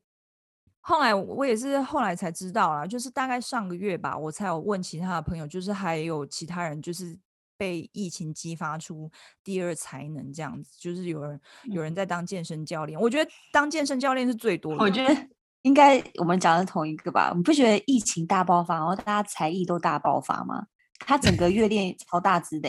[0.86, 7.18] 后来我也是后来才知道啦，就是大概上个月吧，我才有问其他的朋友，就是还有其他人就是
[7.56, 9.10] 被疫情激发出
[9.42, 15.28] 第二才能这样子，就是有人有人在当健身教练，我觉得当健身教练是最多的，我觉得。
[15.62, 17.32] 应该我们讲的是同一个吧？
[17.34, 20.66] 你不觉得疫情大爆发，然后大家才艺都大爆发吗？
[20.98, 22.68] 他整个月练超大只的，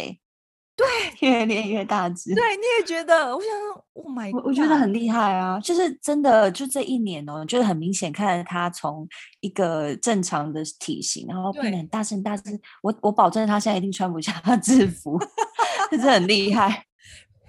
[0.75, 0.85] 对，
[1.27, 2.35] 越练越大只。
[2.35, 3.33] 对，你也觉得？
[3.35, 5.59] 我想说，Oh my God，我我觉得很厉害啊！
[5.59, 9.07] 就是真的，就这一年哦，就是很明显看到他从
[9.39, 12.59] 一个正常的体型，然后变得很大声大只。
[12.83, 15.17] 我我保证他现在一定穿不下制服，
[15.89, 16.85] 真是很厉 害，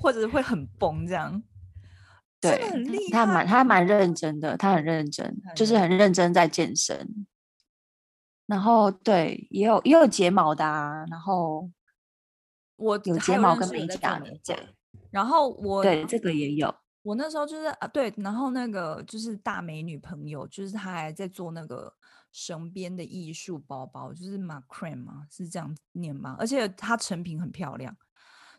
[0.01, 1.43] 或者会很崩这样。
[2.41, 2.61] 对，
[3.11, 7.27] 他蛮他蛮认真的，他很认真，就是很认真在健身。
[8.47, 11.69] 然后对，也有也有睫毛的啊，然后
[12.77, 14.33] 我有睫毛跟美甲的，
[15.11, 16.75] 然后我对这个也有。
[17.03, 21.95] 我那时候就是啊，对，然后那个就是大美女朋友，就是她还在做那个
[22.33, 26.35] 绳编的艺术包包，就是 Macrame 嘛，是这样念吗？
[26.39, 27.97] 而且它成品很漂亮。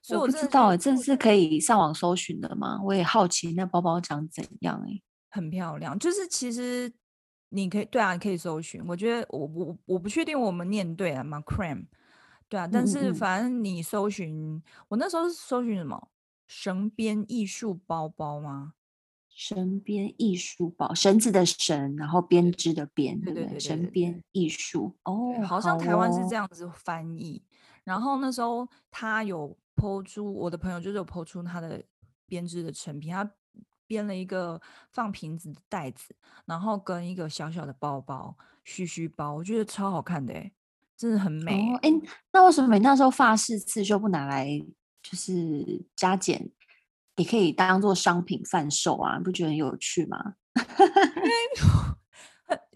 [0.01, 2.79] 所以我，知道，这是可以上网搜寻的吗？
[2.81, 5.99] 我也好奇那包包长怎样哎，很漂亮。
[5.99, 6.93] 就是其实
[7.49, 8.81] 你可以对啊，你可以搜寻。
[8.87, 11.87] 我觉得我我我不确定我们念对了吗？Macrame，
[12.49, 12.67] 对啊。
[12.67, 16.09] 但是反正你搜寻，嗯嗯我那时候是搜寻什么？
[16.47, 18.73] 绳编艺术包包吗？
[19.29, 27.43] 绳编艺术包，绳子的绳，然后编织的编，对对对，绳编艺术哦，好像台湾是这样子翻译。
[27.45, 27.49] 哦、
[27.83, 29.57] 然后那时候他有。
[29.79, 31.79] 抛出我的朋友就是有抛出他的
[32.25, 33.31] 编织的成品，他
[33.85, 40.51] 编了一个放瓶子的袋子，然后跟一个小小的包包，须须包，我觉得超好看的哎，
[40.97, 42.01] 真的很美哎、哦。
[42.33, 44.47] 那为什么你那时候发式刺绣不拿来
[45.03, 46.49] 就是加减，
[47.15, 49.17] 你可以当做商品贩售啊？
[49.17, 50.33] 你不觉得很有趣吗？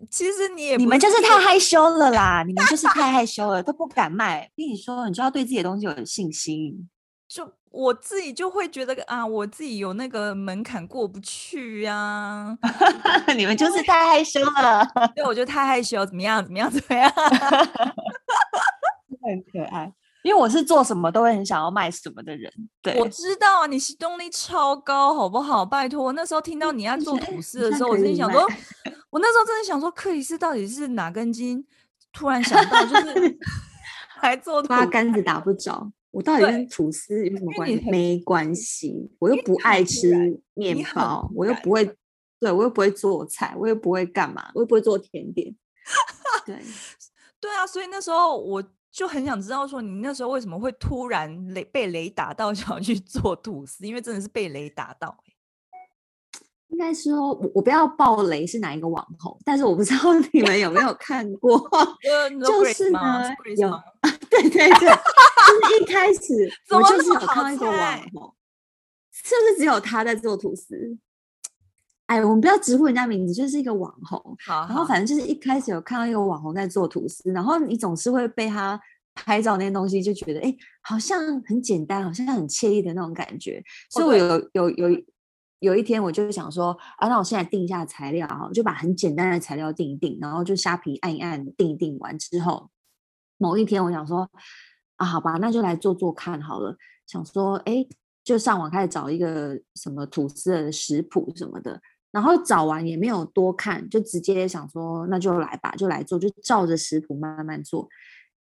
[0.09, 4.51] 其实你也你们就是太害羞了啦，你们就是太害羞了， 都不敢卖。
[4.55, 6.89] 跟你说，你就要对自己的东西有信心。
[7.71, 12.57] 就我自己就会觉得啊，我自己有那个门槛过不去呀、啊。
[13.35, 16.43] 你们就是太害羞了，对，我觉得太害羞，怎么样？
[16.43, 16.69] 怎么样？
[16.69, 17.11] 怎么样？
[19.23, 19.91] 很可爱，
[20.23, 22.51] 因为我是做什么都会很想要卖什么的人。
[22.81, 25.65] 对，我知道啊，你行动力超高，好不好？
[25.65, 28.47] 拜托，我那时候听到你要做吐司的时候，我心里想说。
[29.11, 31.65] 我那时候真的想说，克里斯到底是哪根筋？
[32.13, 33.37] 突然想到，就是
[34.21, 35.91] 还做八竿子打不着。
[36.11, 37.89] 我到底跟吐司有什么关系？
[37.89, 41.85] 没关系，我又不爱吃面包，我又不会，
[42.39, 45.55] 对我又不会做菜，我又不会干嘛，我又不会做甜点。
[46.45, 46.59] 对，
[47.39, 53.87] 对啊，所以那时候我就很想知道，说你那时候为什么会突然雷被雷打到，想要去做吐司？
[53.87, 55.17] 因为真的是被雷打到。
[56.71, 61.59] 应该说，我我不要爆雷是哪一个网红，但是我不知道你们有没有看过，
[62.47, 62.99] 就是呢，
[63.57, 63.69] 有，
[64.31, 68.33] 对对对，就是一开始 我就是有看到一个网红，
[69.11, 70.97] 是不是只有他在做吐司？
[72.07, 74.19] 哎，我们不要直呼人家名字，就是一个网红。
[74.45, 78.79] 好，然后反正就是一开始有看到一个网红在做吐司，然后你总是会被他
[79.13, 85.03] 拍照那些东西就觉得，哎，好像很简单，好像很惬意的那种感觉，所以我有有有。
[85.61, 92.71] 有一天我就想说啊，那我现在定一下材料哈，就把很简单的材料定一定，然后就虾皮按一按，定一定完之后，
[93.37, 94.27] 某一天我想说
[94.97, 96.75] 啊，好吧，那就来做做看好了。
[97.05, 97.85] 想说哎，
[98.23, 101.79] 就上网开始找一个什么吐司的食谱什么的，
[102.11, 107.87] 然后找完也没有多看，就直接想说那就来吧，就来做，就照着食谱慢慢做。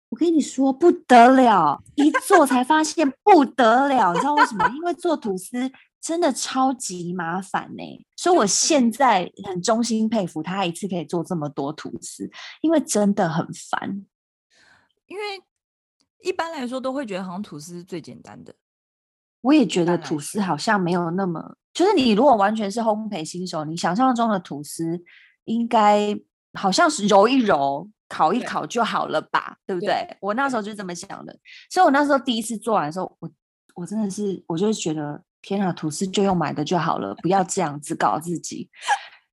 [0.07, 4.65] 我跟你说不得了，一做才发现不得了，你知道为什么？
[4.73, 5.69] 因为做吐司。
[6.01, 12.29] 真的超级麻烦呢、欸，所以我现在很衷心佩服他一次可以做这么多吐司，
[12.61, 14.05] 因为真的很烦。
[15.07, 15.23] 因为
[16.23, 18.55] 一般来说都会觉得好像吐司是最简单的，
[19.41, 25.01] 我也觉得吐司好像没有那么，就是你如果完全是烘焙新手，你想象中的吐司
[25.45, 26.17] 应该
[26.53, 30.17] 好像是揉一揉、烤一烤就好了吧，对，对不对，对？
[30.21, 31.37] 我那时候就这么想的，
[31.69, 33.29] 所以我那时候第一次做完的时候，我
[33.75, 35.21] 我真的是，我就觉得。
[35.41, 38.69] 天啊，吐司就用买的就好了，不要这样子搞自己。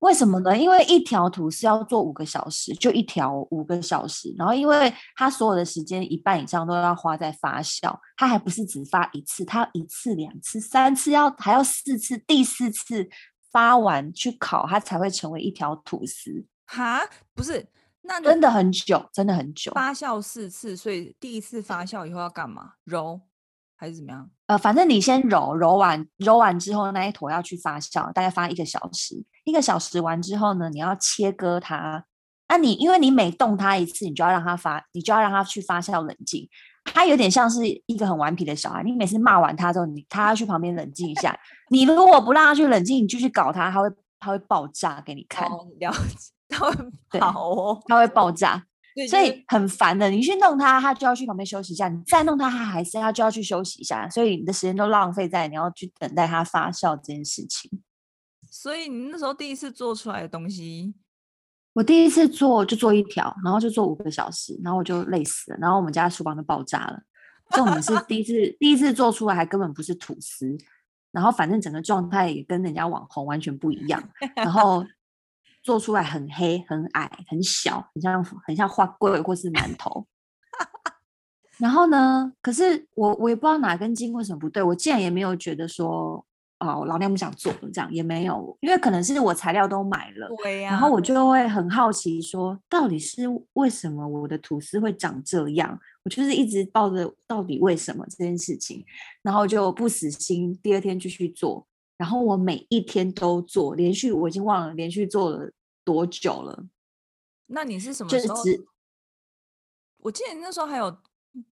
[0.00, 0.56] 为什么呢？
[0.56, 4.32] 因为一条吐司要做五个小时，就一条五个小时。
[4.36, 13.08] 然后，因为它所有的时间一半以上都要花在发酵，它还不是只发一次，它一次、两次、三次要还要四次，第四次
[13.50, 16.44] 发完去烤，它才会成为一条吐司。
[16.66, 17.00] 哈，
[17.34, 17.66] 不是，
[18.02, 19.72] 那真的很久，真的很久。
[19.72, 22.74] 发酵四次，所以第一次发酵以后要干嘛？
[22.84, 23.22] 揉。
[23.76, 24.28] 还是怎么样？
[24.46, 29.24] 呃，反正你先揉揉完，揉完之后那一坨要去发酵，大概发一个小时。
[29.44, 32.04] 一个小时完之后呢，你要切割它。
[32.48, 36.48] 那、啊、你因为你每动它一次，你就要让它发，你就要让它去发酵冷静。
[36.84, 41.36] 它有点像是一个很顽皮的小孩，你每次骂完它之后，你他要去旁边冷静一下。
[41.70, 43.88] 你如果不让它去冷静，你继续搞它，它会
[44.20, 45.48] 它会爆炸给你看。
[45.48, 48.64] 哦、了解，它会跑哦，它会爆炸。
[49.10, 54.08] 所以很烦的，你去弄它，它就要去旁边休息一下；你再弄它，它还是它就要去休息一下。
[54.08, 57.82] 所以你的时间都浪费在你要去等待它发酵这件事情。
[58.50, 60.94] 所以你那时候第一次做出来的东西，
[61.74, 67.02] 我第一次做就做一条，然后就做五个小时，然后我就累死了，然后我们家厨房就爆炸了。
[67.50, 70.56] 重点是 第一次第一次做出来还根本不是吐司，
[71.12, 74.02] 然后反正整个状态也跟人家网红完全不一样，
[74.36, 74.82] 然后。
[75.66, 80.06] 做出来很黑、很矮、很小，很像很像花贵或是馒头。
[81.58, 82.32] 然后呢？
[82.40, 86.24] 可是我我也不知道哪根筋为什么不对，我竟然也没有觉得说
[86.60, 90.70] 哦，老娘不想做了这样也没有，因为可能是我材料都买了，对呀、啊。
[90.70, 93.24] 然后我就会很好奇说，到底是
[93.54, 95.76] 为什么我的吐司会长这样？
[96.04, 98.84] 我就是一直抱着到底为什么这件事情，
[99.22, 101.66] 然后就不死心，第二天继续做。
[101.96, 105.50] 然后我每一天都做，连续我已经忘了连续做了
[105.84, 106.66] 多久了。
[107.46, 108.34] 那你是什么时候？
[108.36, 108.66] 就是、
[109.98, 110.96] 我记得你那时候还有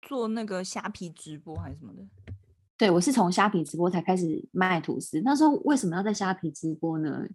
[0.02, 2.32] 做那个虾皮直播还是什么的。
[2.76, 5.20] 对，我是从虾皮直播才开始卖吐司。
[5.22, 7.26] 那时候为什么要在虾皮直播呢？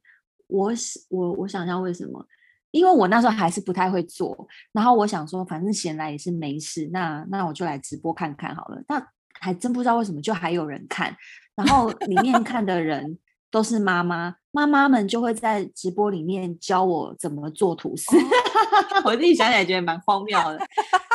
[0.48, 0.72] 我
[1.10, 2.26] 我我想一下为什么？
[2.72, 8.84] 因为我那时候还是不太会做，然后我想说，反正闲来也是没事，那那我就来直播看看好了。
[8.88, 9.00] 那
[9.40, 11.16] 还真不知道为什么就还有人看。
[11.56, 13.18] 然后里面看的人
[13.50, 18.18] 都是妈妈，妈妈们就会在直播里面教我怎么做吐司。
[19.06, 20.58] 我自己想起来觉得蛮荒谬的。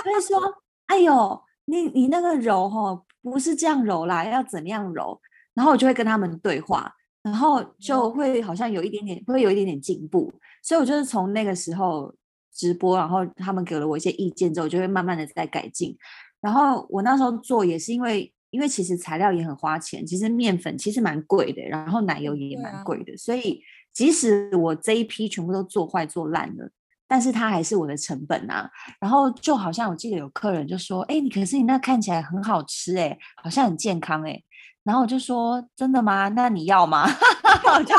[0.02, 0.40] 他就说
[0.88, 5.20] ：“哎呦，你你那个揉齁，不是这样揉啦，要怎么样揉？”
[5.52, 6.90] 然后我就会跟他们对话，
[7.22, 10.32] 然后就会好像有一点点，会有一点点进步。
[10.62, 12.14] 所以我就是从那个时候
[12.54, 15.94] 直播，然后他们给了我一些意见之后，就会慢慢的在改进。
[16.40, 18.32] 然后我那时候做也是因为。
[18.52, 23.62] 因为其实材料也很花钱，其实面粉其实蛮贵的，然后奶油也蛮贵的，所以
[23.92, 26.68] 即使我这一批全部都做坏做烂了，
[27.06, 28.68] 但是它还是我的成本啊。
[29.00, 34.42] 然后就好像我记得有客人就说：“哎，你可是你那看起来很好吃哎，好像很健康哎。”
[34.82, 36.26] 然后我就说：“真的吗？
[36.30, 37.06] 那你要吗？”
[37.78, 37.94] 我就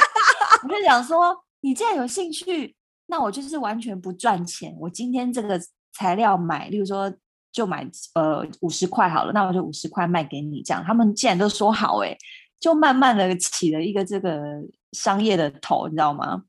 [0.64, 1.34] 我就想说
[1.64, 2.76] ：“你既然有兴趣，
[3.06, 4.76] 那我就是完全不赚钱。
[4.82, 5.58] 我今天这个
[5.94, 7.10] 材料买，例如说。”
[7.52, 12.18] 就买呃五十块好了，那我就五十块卖给你，这样他们既然都说好，哎，
[12.60, 14.62] 就慢慢的起了一个这个
[14.94, 16.44] 商业的头，你知道吗？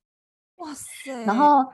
[0.57, 1.11] 哇塞！
[1.25, 1.65] 然后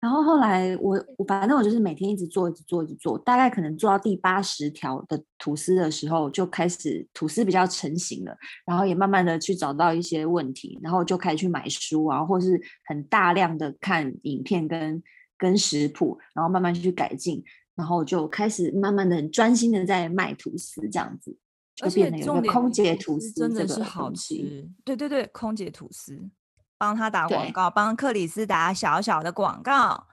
[0.00, 15.00] 然后后来我我反正我就是每天一直做一直做一直做，大概可能做到第八十条的吐司的时候，就开始吐司比较成型了，然后也慢慢的去找到一些问题，然后就开始去买书啊，或是很大量的看影片跟
[15.36, 17.44] 跟食谱，然后慢慢去改进，
[17.82, 21.36] 然后就开始慢慢的很专心的在卖吐司这样子，
[21.74, 26.30] 就变成有个空姐吐司真的是好吃，对对对，空姐吐司。
[26.78, 30.06] 帮他打广告，帮克里斯打小小的广告。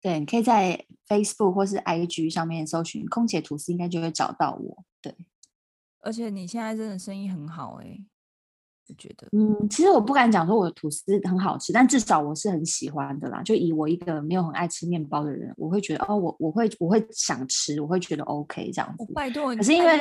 [0.00, 4.84] 对，你可以在 Facebook 或是 IG 上面搜寻“空姐吐司”，应该就会找到我。
[5.02, 5.14] 对，
[6.00, 8.04] 而且你现在真的生意很好哎、欸，
[8.88, 9.28] 我觉得。
[9.32, 13.42] 嗯，其实我不敢讲说我的吐司很好吃，但至少我是很喜欢的啦。
[13.42, 19.12] 就以我一个没有很爱吃面包的人，我会觉得哦，我我会我会想吃，我会觉得 OK 这样子。
[19.14, 20.00] 拜托，可是因为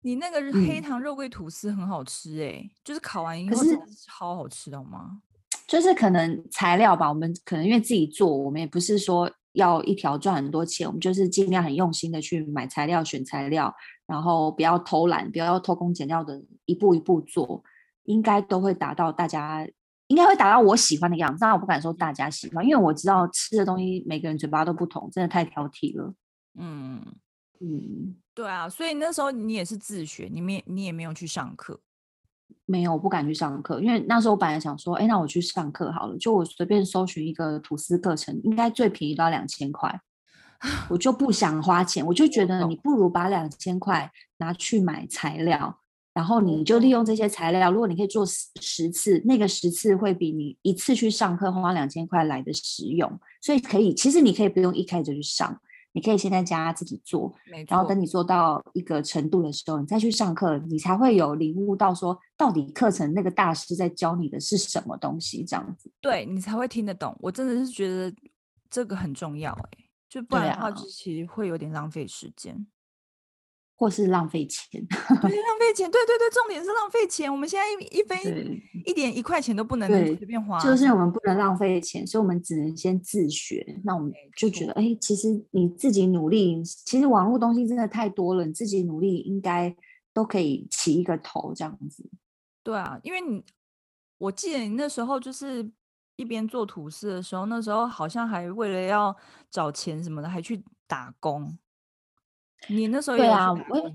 [0.00, 5.20] 你那个黑糖肉桂吐司很好吃哎、欸，嗯、就是烤完以后是超好吃的吗？
[5.66, 13.74] 就是可能材料吧，我们可能因为自己做，我们也不是说要一条赚很多钱，我们就是尽量很用心的去买材料、选材料，
[14.06, 17.62] 然后不要偷懒，不要偷工减料的一步一步做，
[18.08, 19.66] 应该都会达到大家，
[20.06, 21.38] 应该会达到我喜欢的样子。
[21.40, 26.14] 但我不敢说大家喜欢，因为我知道吃的东西每个人嘴巴都不同，真的太挑剔了。
[26.58, 27.04] 嗯
[27.60, 28.16] 嗯。
[28.34, 31.80] 对啊，所以那时候你也是自学，你没你也没有去上课，
[32.66, 40.00] 没有，我不敢去上课，因为那时候我本来想说，哎，那我去上课好了，就我随便搜寻一个吐司课程，应该最便宜都要两千块，
[40.88, 45.80] 我就不想花钱，我就觉得你不如把两千块拿去买材料，
[46.18, 53.08] 然后你就利用这些材料，如果你可以做十十次，那个十次会比你一次去上课花两千块来的实用，
[53.40, 55.56] 所以可以，其实你可以不用一开始就去上。
[55.92, 57.32] 你可以先在家自己做，
[57.68, 67.16] 然后等你做到一个程度的时候，你再去上课，你才会有领悟到说，到底课程那个大师在教你的是什么东西，这样子，对，你才会听得懂。
[67.20, 68.12] 我真的是觉得
[68.68, 72.66] 这个很重要，哎，就不然的话，其实会有点浪费时间。
[73.78, 77.32] 或是浪费钱， 对，浪费钱，对对对，重点是浪费钱。
[77.32, 78.18] 我们现在一一分
[78.84, 83.80] 一点一块钱都不能随便花，就是我们不能浪费钱，所以我们只能先自学。
[83.84, 89.72] 那我们就觉得，哎错，其实你自己努力，其实网络东西真的太多了，你自己努力应该
[90.12, 92.10] 都可以起一个头这样子。
[92.64, 93.44] 对啊，因为你，
[94.18, 95.70] 我记得你那时候就是
[96.16, 99.16] 一边做吐司的时候，那时候好像还为了要
[99.52, 101.56] 找钱什么的，还去打工。
[102.66, 103.92] 你那时候也对啊，我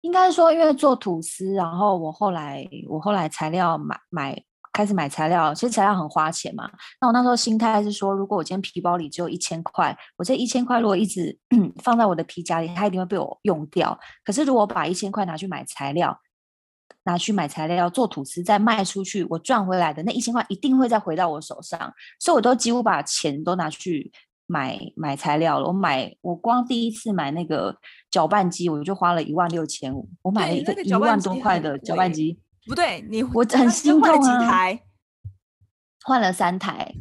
[0.00, 6.70] 应该说，因为做吐司，然后我后来我后来材料买买开始买材料，其实材料很花钱嘛。
[7.00, 11.38] 那我那时候心态是说，如果我今天皮包里只有一千块，我这一千块如果一直
[11.82, 13.98] 放在我的皮夹里，它一定会被我用掉。
[14.24, 16.18] 可是如果把一千块拿去买材料，
[17.04, 21.78] 拿去买材料做吐司，再卖出去，我赚回来的那一千块一定会再回到我手上。
[22.18, 24.12] 所以我都几乎把钱都拿去。
[24.46, 27.76] 买买材料了，我买我光第一次买那个
[28.10, 30.08] 搅拌机，我就花了一万六千五。
[30.22, 34.12] 我买了一个一万多块的搅拌机，不对，你我很心痛啊。
[34.12, 34.82] 换了几台？
[36.04, 36.94] 换了三台，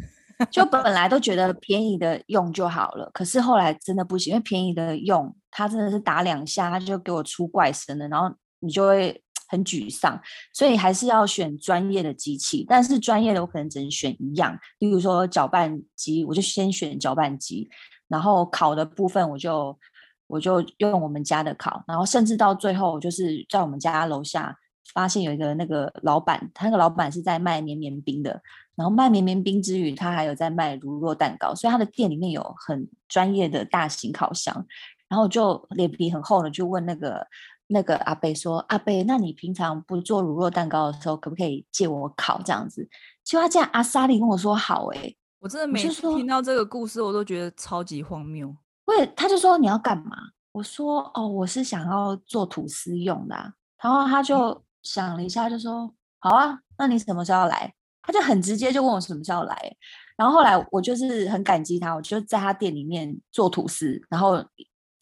[0.51, 9.22] 就本来都觉得便宜的用就好了，可是后来真的不行，因为便宜的用，它真的是打两下，它就给我出怪声了，然后你就会。
[9.53, 10.19] 很沮丧，
[10.51, 12.65] 所以还是要选专业的机器。
[12.67, 17.69] 但是专业的我可能只能选一样，例如说搅拌机，我就先选搅拌机。
[18.07, 19.77] 然后烤的部分，我就
[20.25, 21.83] 我就用我们家的烤。
[21.87, 24.57] 然后甚至到最后，就是在我们家楼下
[24.95, 28.41] 发现有一个那个老板，他那个老板是在卖绵绵冰的。
[28.75, 34.65] 然后卖绵绵冰之余，他还有在卖乳酪蛋糕，所以他的店里面有很专业的大型烤箱。
[35.07, 37.27] 然后就脸皮很厚的就问那个。
[37.73, 42.87] 那个阿伯说：“阿伯，那你平常不做乳酪蛋糕的时候，可不可以借我烤这样子？”
[43.25, 48.55] 就他这样，阿莎莉跟我说：“好。”哎，我真的每次听到这个故事，我都觉得超级荒谬。
[48.85, 50.15] 喂，他就说：“你要干嘛？”
[50.53, 53.51] 我说：“哦，我是想要做吐司用的啊。”
[53.83, 57.73] 然后他就想了一下，就说：“好啊，那你什么时候要来？”
[58.05, 59.75] 他就很直接就问我什么时候要来。
[60.15, 64.43] 然后后来我就是很感激他，我就在他店里面做吐司，然后。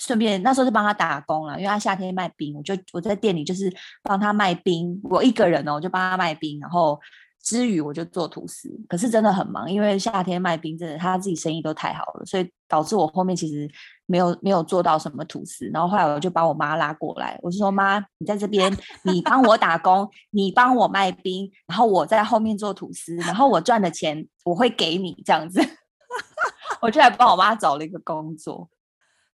[0.01, 3.71] 顺便那时候就帮他打工了，因为他夏天卖冰，我就我在店里就是
[4.01, 6.99] 帮他卖冰，我一个人哦，我就帮他卖冰，然后
[7.43, 8.67] 之余我就做吐司。
[8.89, 13.69] 可是真的很忙，因为夏天卖冰真的他自己生意都太好了，所以导致我后面其实
[14.07, 15.69] 没有没有做到什么吐司。
[15.71, 25.61] 然后后来我就把我妈拉过来，我就说妈，你在这边，你帮我打工，你帮我卖冰，然后我在后面做吐司，然后我赚的钱我会给你这样子。
[26.81, 28.67] 我就来帮我妈找了一个工作。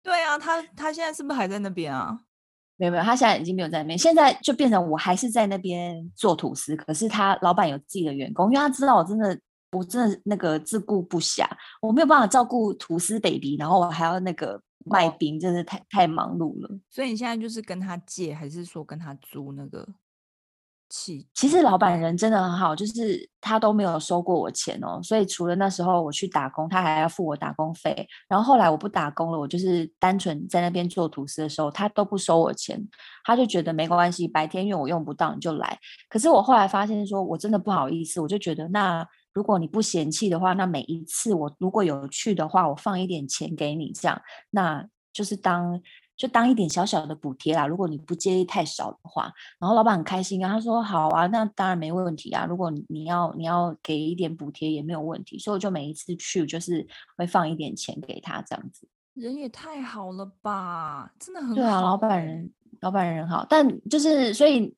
[0.06, 2.22] 对啊，他他现在是不是还在那边啊？
[2.78, 6.76] 没有没有，他现在已经没有在那边，现在就变成我还是在那边做吐司。
[6.76, 9.39] 可是他老板有自己的员工，因为他知道我真的
[9.72, 11.47] 我真的那个自顾不暇，
[11.82, 16.80] 我没有办法照顾吐司 baby，然后我还要那个卖冰，真的太太忙碌了。
[16.89, 19.88] 所以你现在就是跟他借，还是说跟他租那个？
[21.34, 28.08] 其实老板人真的很好，就是他都没有收过我钱哦，所以除了那时候我去打工，他还要付我打工费。
[28.30, 32.82] 然后后来我不打工了，我就是单纯在那边做吐司的时候，他都不收我钱，
[33.26, 35.78] 他就觉得没关系，白天因为我用不到你就来。
[36.08, 44.22] 可是我后来发现说，我真的不好意思，我就觉得那如果你不嫌弃的话，那每一次我如果有去的话，我放一点钱给你，这样
[44.52, 45.82] 那就是当。
[46.18, 52.45] 就当一点小小的补贴啦，如果你不介意太少的话，然后老板很开心啊，他说好啊，那当然没问题啊。
[52.45, 56.86] 如果你要你要给一点补贴也没有问题，所以我就每一次去就是
[57.18, 58.88] 会放一点钱给他这样子。
[59.13, 61.55] 人也太好了吧，真的很好。
[61.55, 62.51] 对啊，老板人。
[62.82, 64.76] 老板人好，但就是所以，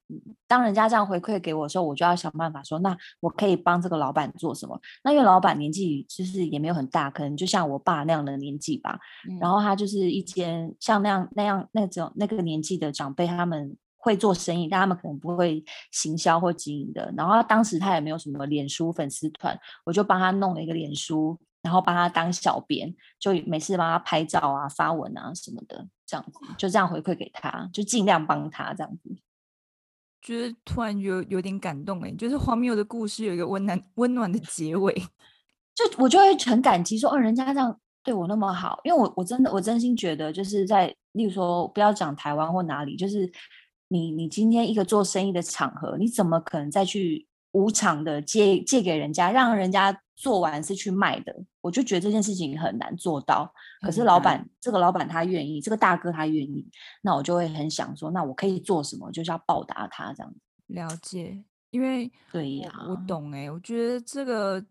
[0.48, 4.80] 当人家这样回馈给我的时候，我就要想办法说，那我可以帮这个老板做什么？
[5.04, 9.00] 那因为老板年纪其实也没有很大，可能就像我爸那样的年纪吧。
[9.30, 17.14] 嗯、然后他就是一间像那样那样那种那个年纪的长辈，他们会做生意，但他们可能不会行销或经营的。
[17.18, 21.38] 然后当时他也没有什么脸书粉丝团，我就帮他弄了一个脸书。
[21.64, 29.16] 然后帮他当小编，就每次帮他拍照啊、发文啊什么的，这样子就这样回馈给他，就尽量帮他这样子。
[30.22, 34.94] 觉得突然有有点感动哎，就是荒谬的故事有一个温暖温暖的结尾，
[35.76, 43.30] 就我就会很感激说，哦，人家这样对我那么好，因为我我真的我真心觉得，就是在例如说不要讲台湾或哪里，就是
[43.90, 50.02] 你你今天一个做生意的场合，你怎么可能再去无偿的借借给人家，让人家。
[50.18, 53.54] 做完是去卖的，我就觉得这件事情很难做到。
[53.82, 56.68] 可是老板，这个老板他愿意，这个大哥他愿意，
[57.04, 60.40] 那我就会很想说，那我可以做什么，就是要报答他这样子。
[60.66, 64.66] 了解，因为对呀，我懂哎、欸，我觉得这个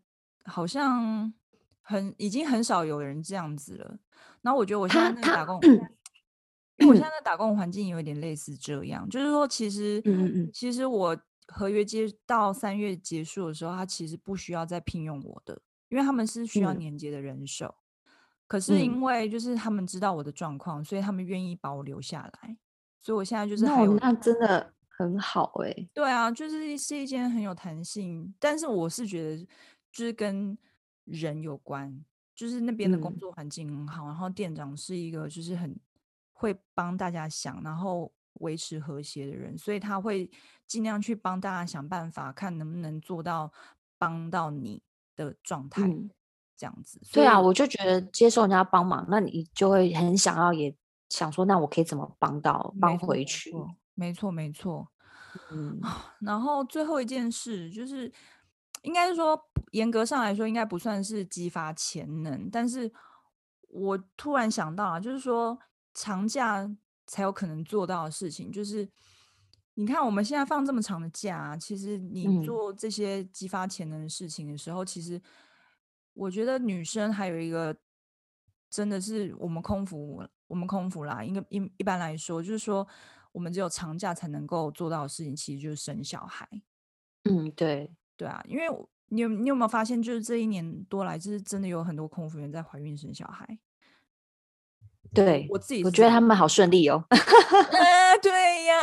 [0.47, 1.33] 好像
[1.81, 3.99] 很已经很少有人这样子了。
[4.43, 5.61] 然后我觉得我现在那个打工，
[6.79, 11.17] 因为我现在的打工环境有一点类似这样，就是说其实，嗯嗯，其实我。
[11.49, 17.75] 合约接到三月结束的时候，他其实不需要再聘用我的，因为他们是需要年节的人手。
[18.05, 18.13] 嗯、
[18.49, 22.57] 可是因为就是他们知道我的状况，所以他们愿意把我留下来。
[23.01, 25.89] 所以我现在就是还有那，那真的很好哎、欸。
[25.95, 29.47] 对啊，就是是一件很有弹性，但是我是觉得
[29.93, 30.59] 就是跟
[31.05, 35.79] 人有关，就是那边的工作环境很好，嗯、然后店长是一个就是很
[36.33, 38.13] 会帮大家想，然后。
[38.41, 40.31] 维持和谐的人，所以他会
[40.67, 43.53] 尽量去帮大家想办法，看能不能做到
[43.99, 44.83] 帮到你
[45.15, 46.11] 的状态，嗯、
[46.57, 47.01] 这样子。
[47.13, 50.77] 对啊，我就觉得接受人家帮忙，那你就会很想要，也
[51.09, 53.53] 想说，那我可以怎么帮到，帮回去？
[53.95, 54.89] 没错，没错。
[55.51, 55.81] 嗯，
[56.21, 58.13] 然后最后一件事就是，
[58.83, 59.41] 应该是说，
[59.73, 62.93] 严格上来说，应该不算是激发潜能，但是
[63.69, 65.59] 我突然想到啊，就是说
[65.95, 66.77] 长假。
[67.07, 68.89] 才有可能做到的事情，就是
[69.75, 75.21] 你看我们现在放这么长的假啊，其实你做这些激发潜能的事情的时候，嗯、其实
[76.15, 77.77] 我觉得女生还有一个
[78.71, 82.87] 真的是我们空服，我们空服啦，应该一一般来说，就是说
[83.33, 86.49] 我们只有长假才能够做到的事情，其实就是生小孩。
[87.25, 88.65] 嗯，对对啊，因为
[89.09, 93.59] 你有你有没有发现，就是这一年多来，就是真的有很多空服员在怀孕生小孩。
[95.17, 97.03] 对，我自己我觉得他们好顺利哦。
[97.09, 98.77] 啊，对呀，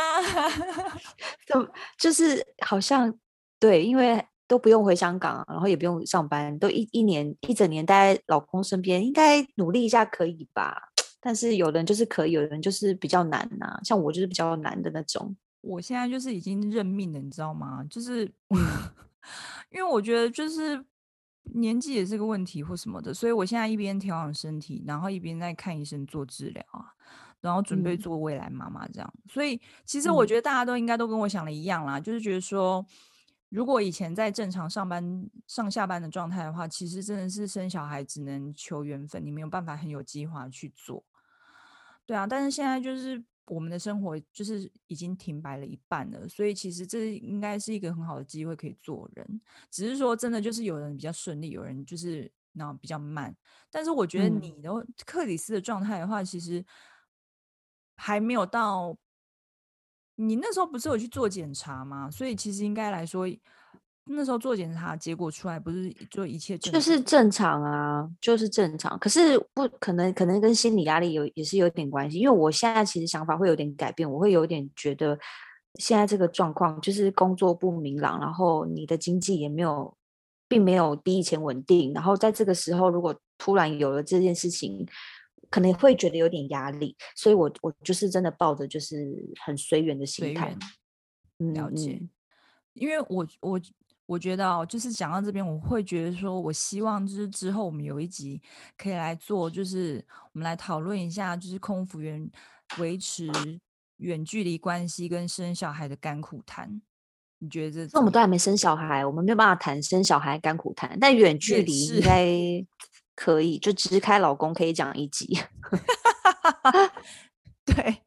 [1.46, 3.14] 就就是好像
[3.60, 10.90] 对，因为都不用回香港，然后也不用上班，都一一年一整年待在老公身边，应该努力一下可以吧？
[11.20, 13.80] 但是有人就是可以，有人就是比较难呐、啊。
[13.84, 15.34] 像我就是比较难的那种。
[15.62, 17.82] 我现在就是已经认命了，你知道吗？
[17.88, 18.30] 就是
[19.70, 20.84] 因为我觉得就是。
[21.52, 26.86] 年纪也是个问题或什么的，所以我现在一边调养身体，然后一边在看医生做治疗啊，
[27.40, 29.14] 然后准备做未来妈妈这样。
[29.14, 32.84] 嗯、所以其实我觉得大家都应该都跟我想的一样啦，嗯、就是觉得说，
[33.50, 41.04] 如果以前在正常上班上下班的状态的话，其实真的是生小孩只能求缘分，你没有办法很有计划去做。
[42.06, 43.22] 对啊，但是现在就是。
[43.46, 49.40] 我们的生活就是已经停摆了一半了，所以其实这应该是一个很好的机会可以做人。
[49.70, 53.36] 只是说真的，就是有人比较顺利，有人就是那比较慢。
[53.70, 54.70] 但是我觉得你的
[55.04, 56.64] 克里斯的状态的话，其实
[57.96, 58.96] 还没有到。
[60.16, 62.10] 你那时候不是有去做检查吗？
[62.10, 63.26] 所以其实应该来说。
[64.06, 66.58] 那时候做检查，结果出来不是就一切？
[66.58, 68.98] 就是正常啊，就是正常。
[68.98, 72.18] 可是不可能，可能跟心理压力有也是有点关系。
[72.18, 75.18] 因为我现在其实想法会有点改变，我会有点觉得
[75.76, 79.96] 现在这个状况就是工作不明朗，然后你的经济也没有
[80.48, 81.94] 并没有比以前稳定。
[81.94, 84.86] 然后在这个时候，如果突然有了这件事情，
[85.48, 86.94] 可能会觉得有点压力。
[87.16, 90.54] 所以我我就是真的抱着就是很随缘的心态。
[91.38, 92.10] 了解，嗯、
[92.74, 93.60] 因为我我
[94.06, 98.40] 我觉得哦，就是讲到这边，我会觉得说，我希望就是之后我们有一集
[98.76, 102.30] 可以来做，就是我们来讨论一下，就是空服员
[102.78, 103.30] 维持
[103.96, 106.82] 远距离关系跟生小孩的甘苦谈。
[107.38, 107.90] 你觉得这？
[107.94, 110.98] 那我们都还没生小孩，我们没有办法谈生小孩甘苦谈。
[111.00, 112.26] 但远距离应该
[113.14, 115.38] 可以，就支开老公可以讲一集。
[117.64, 118.02] 对，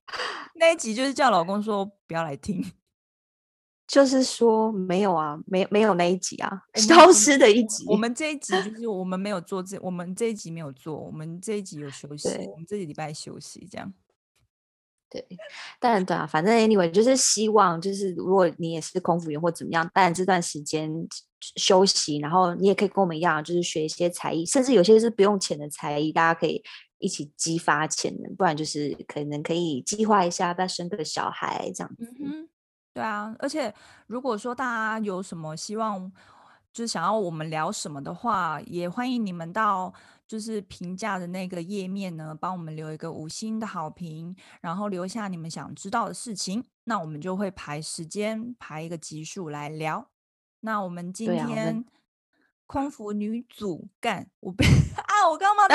[0.56, 2.64] 那一集就是叫老公说不要来听。
[3.88, 7.86] 就是说没有啊，没没有那一集啊，消失的一集。
[7.88, 13.94] 我们这一集就是我们没有做这，我们这一集没有做，我们这一集有休息，我们这个礼拜休息这样。
[15.10, 15.26] 对，
[15.80, 20.92] 但对啊，反正 anyway 就是希望，就是如果你也是空服员或怎么样，但这段时间
[21.56, 26.62] 休息，然后你也可以跟我们一样，就是学一些才艺，甚至有些是不用钱的才艺，大家可以
[27.00, 32.14] 一起激发潜能，不然就是可能可以计划一下，再生个小孩这样子。
[32.22, 32.50] 嗯
[32.98, 33.72] 对啊，而且
[34.08, 36.12] 如果说大家有什么希望，
[36.74, 39.94] 就是想要我们聊什么的话，也欢迎你们到
[40.28, 50.10] 就是评价的那个页面呢，帮我们留一个五星的好评，然后留下你们想知道的事情，那我们就会排时间排一个集数来聊。
[50.62, 51.86] 那我们今天
[52.66, 54.66] 空 服女主干，我被
[54.98, 55.68] 啊，我刚刚。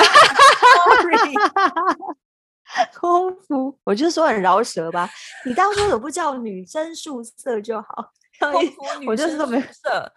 [2.99, 5.09] 空服，我就说很饶舌吧。
[5.45, 8.11] 你当初怎么不叫女生宿舍就好？
[8.39, 10.13] 空服女生宿舍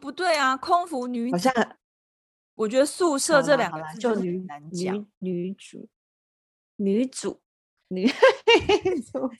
[0.00, 1.52] 不对啊，空服女好像
[2.54, 5.88] 我觉得宿舍这两个字就女难讲，女主
[6.76, 7.40] 女主
[7.88, 9.30] 女主。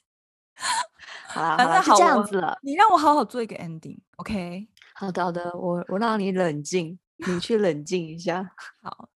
[1.28, 2.59] 好了，反正好这样子了。
[2.62, 4.68] 你让我好好做一个 ending，OK？
[4.95, 8.51] 好的，好的，我我让你冷静，你去冷静一下。
[8.82, 9.09] 好。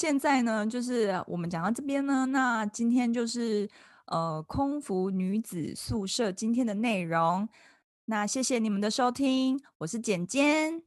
[0.00, 3.68] 现在呢，就是我们讲到这边呢，那今天就是
[4.06, 7.48] 呃空服女子宿舍今天的内容。
[8.04, 10.84] 那谢谢你们的收听，我是简简，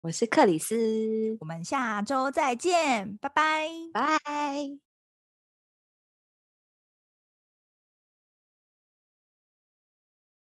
[0.00, 4.83] 我是克里斯，我们下周再见，拜拜，拜。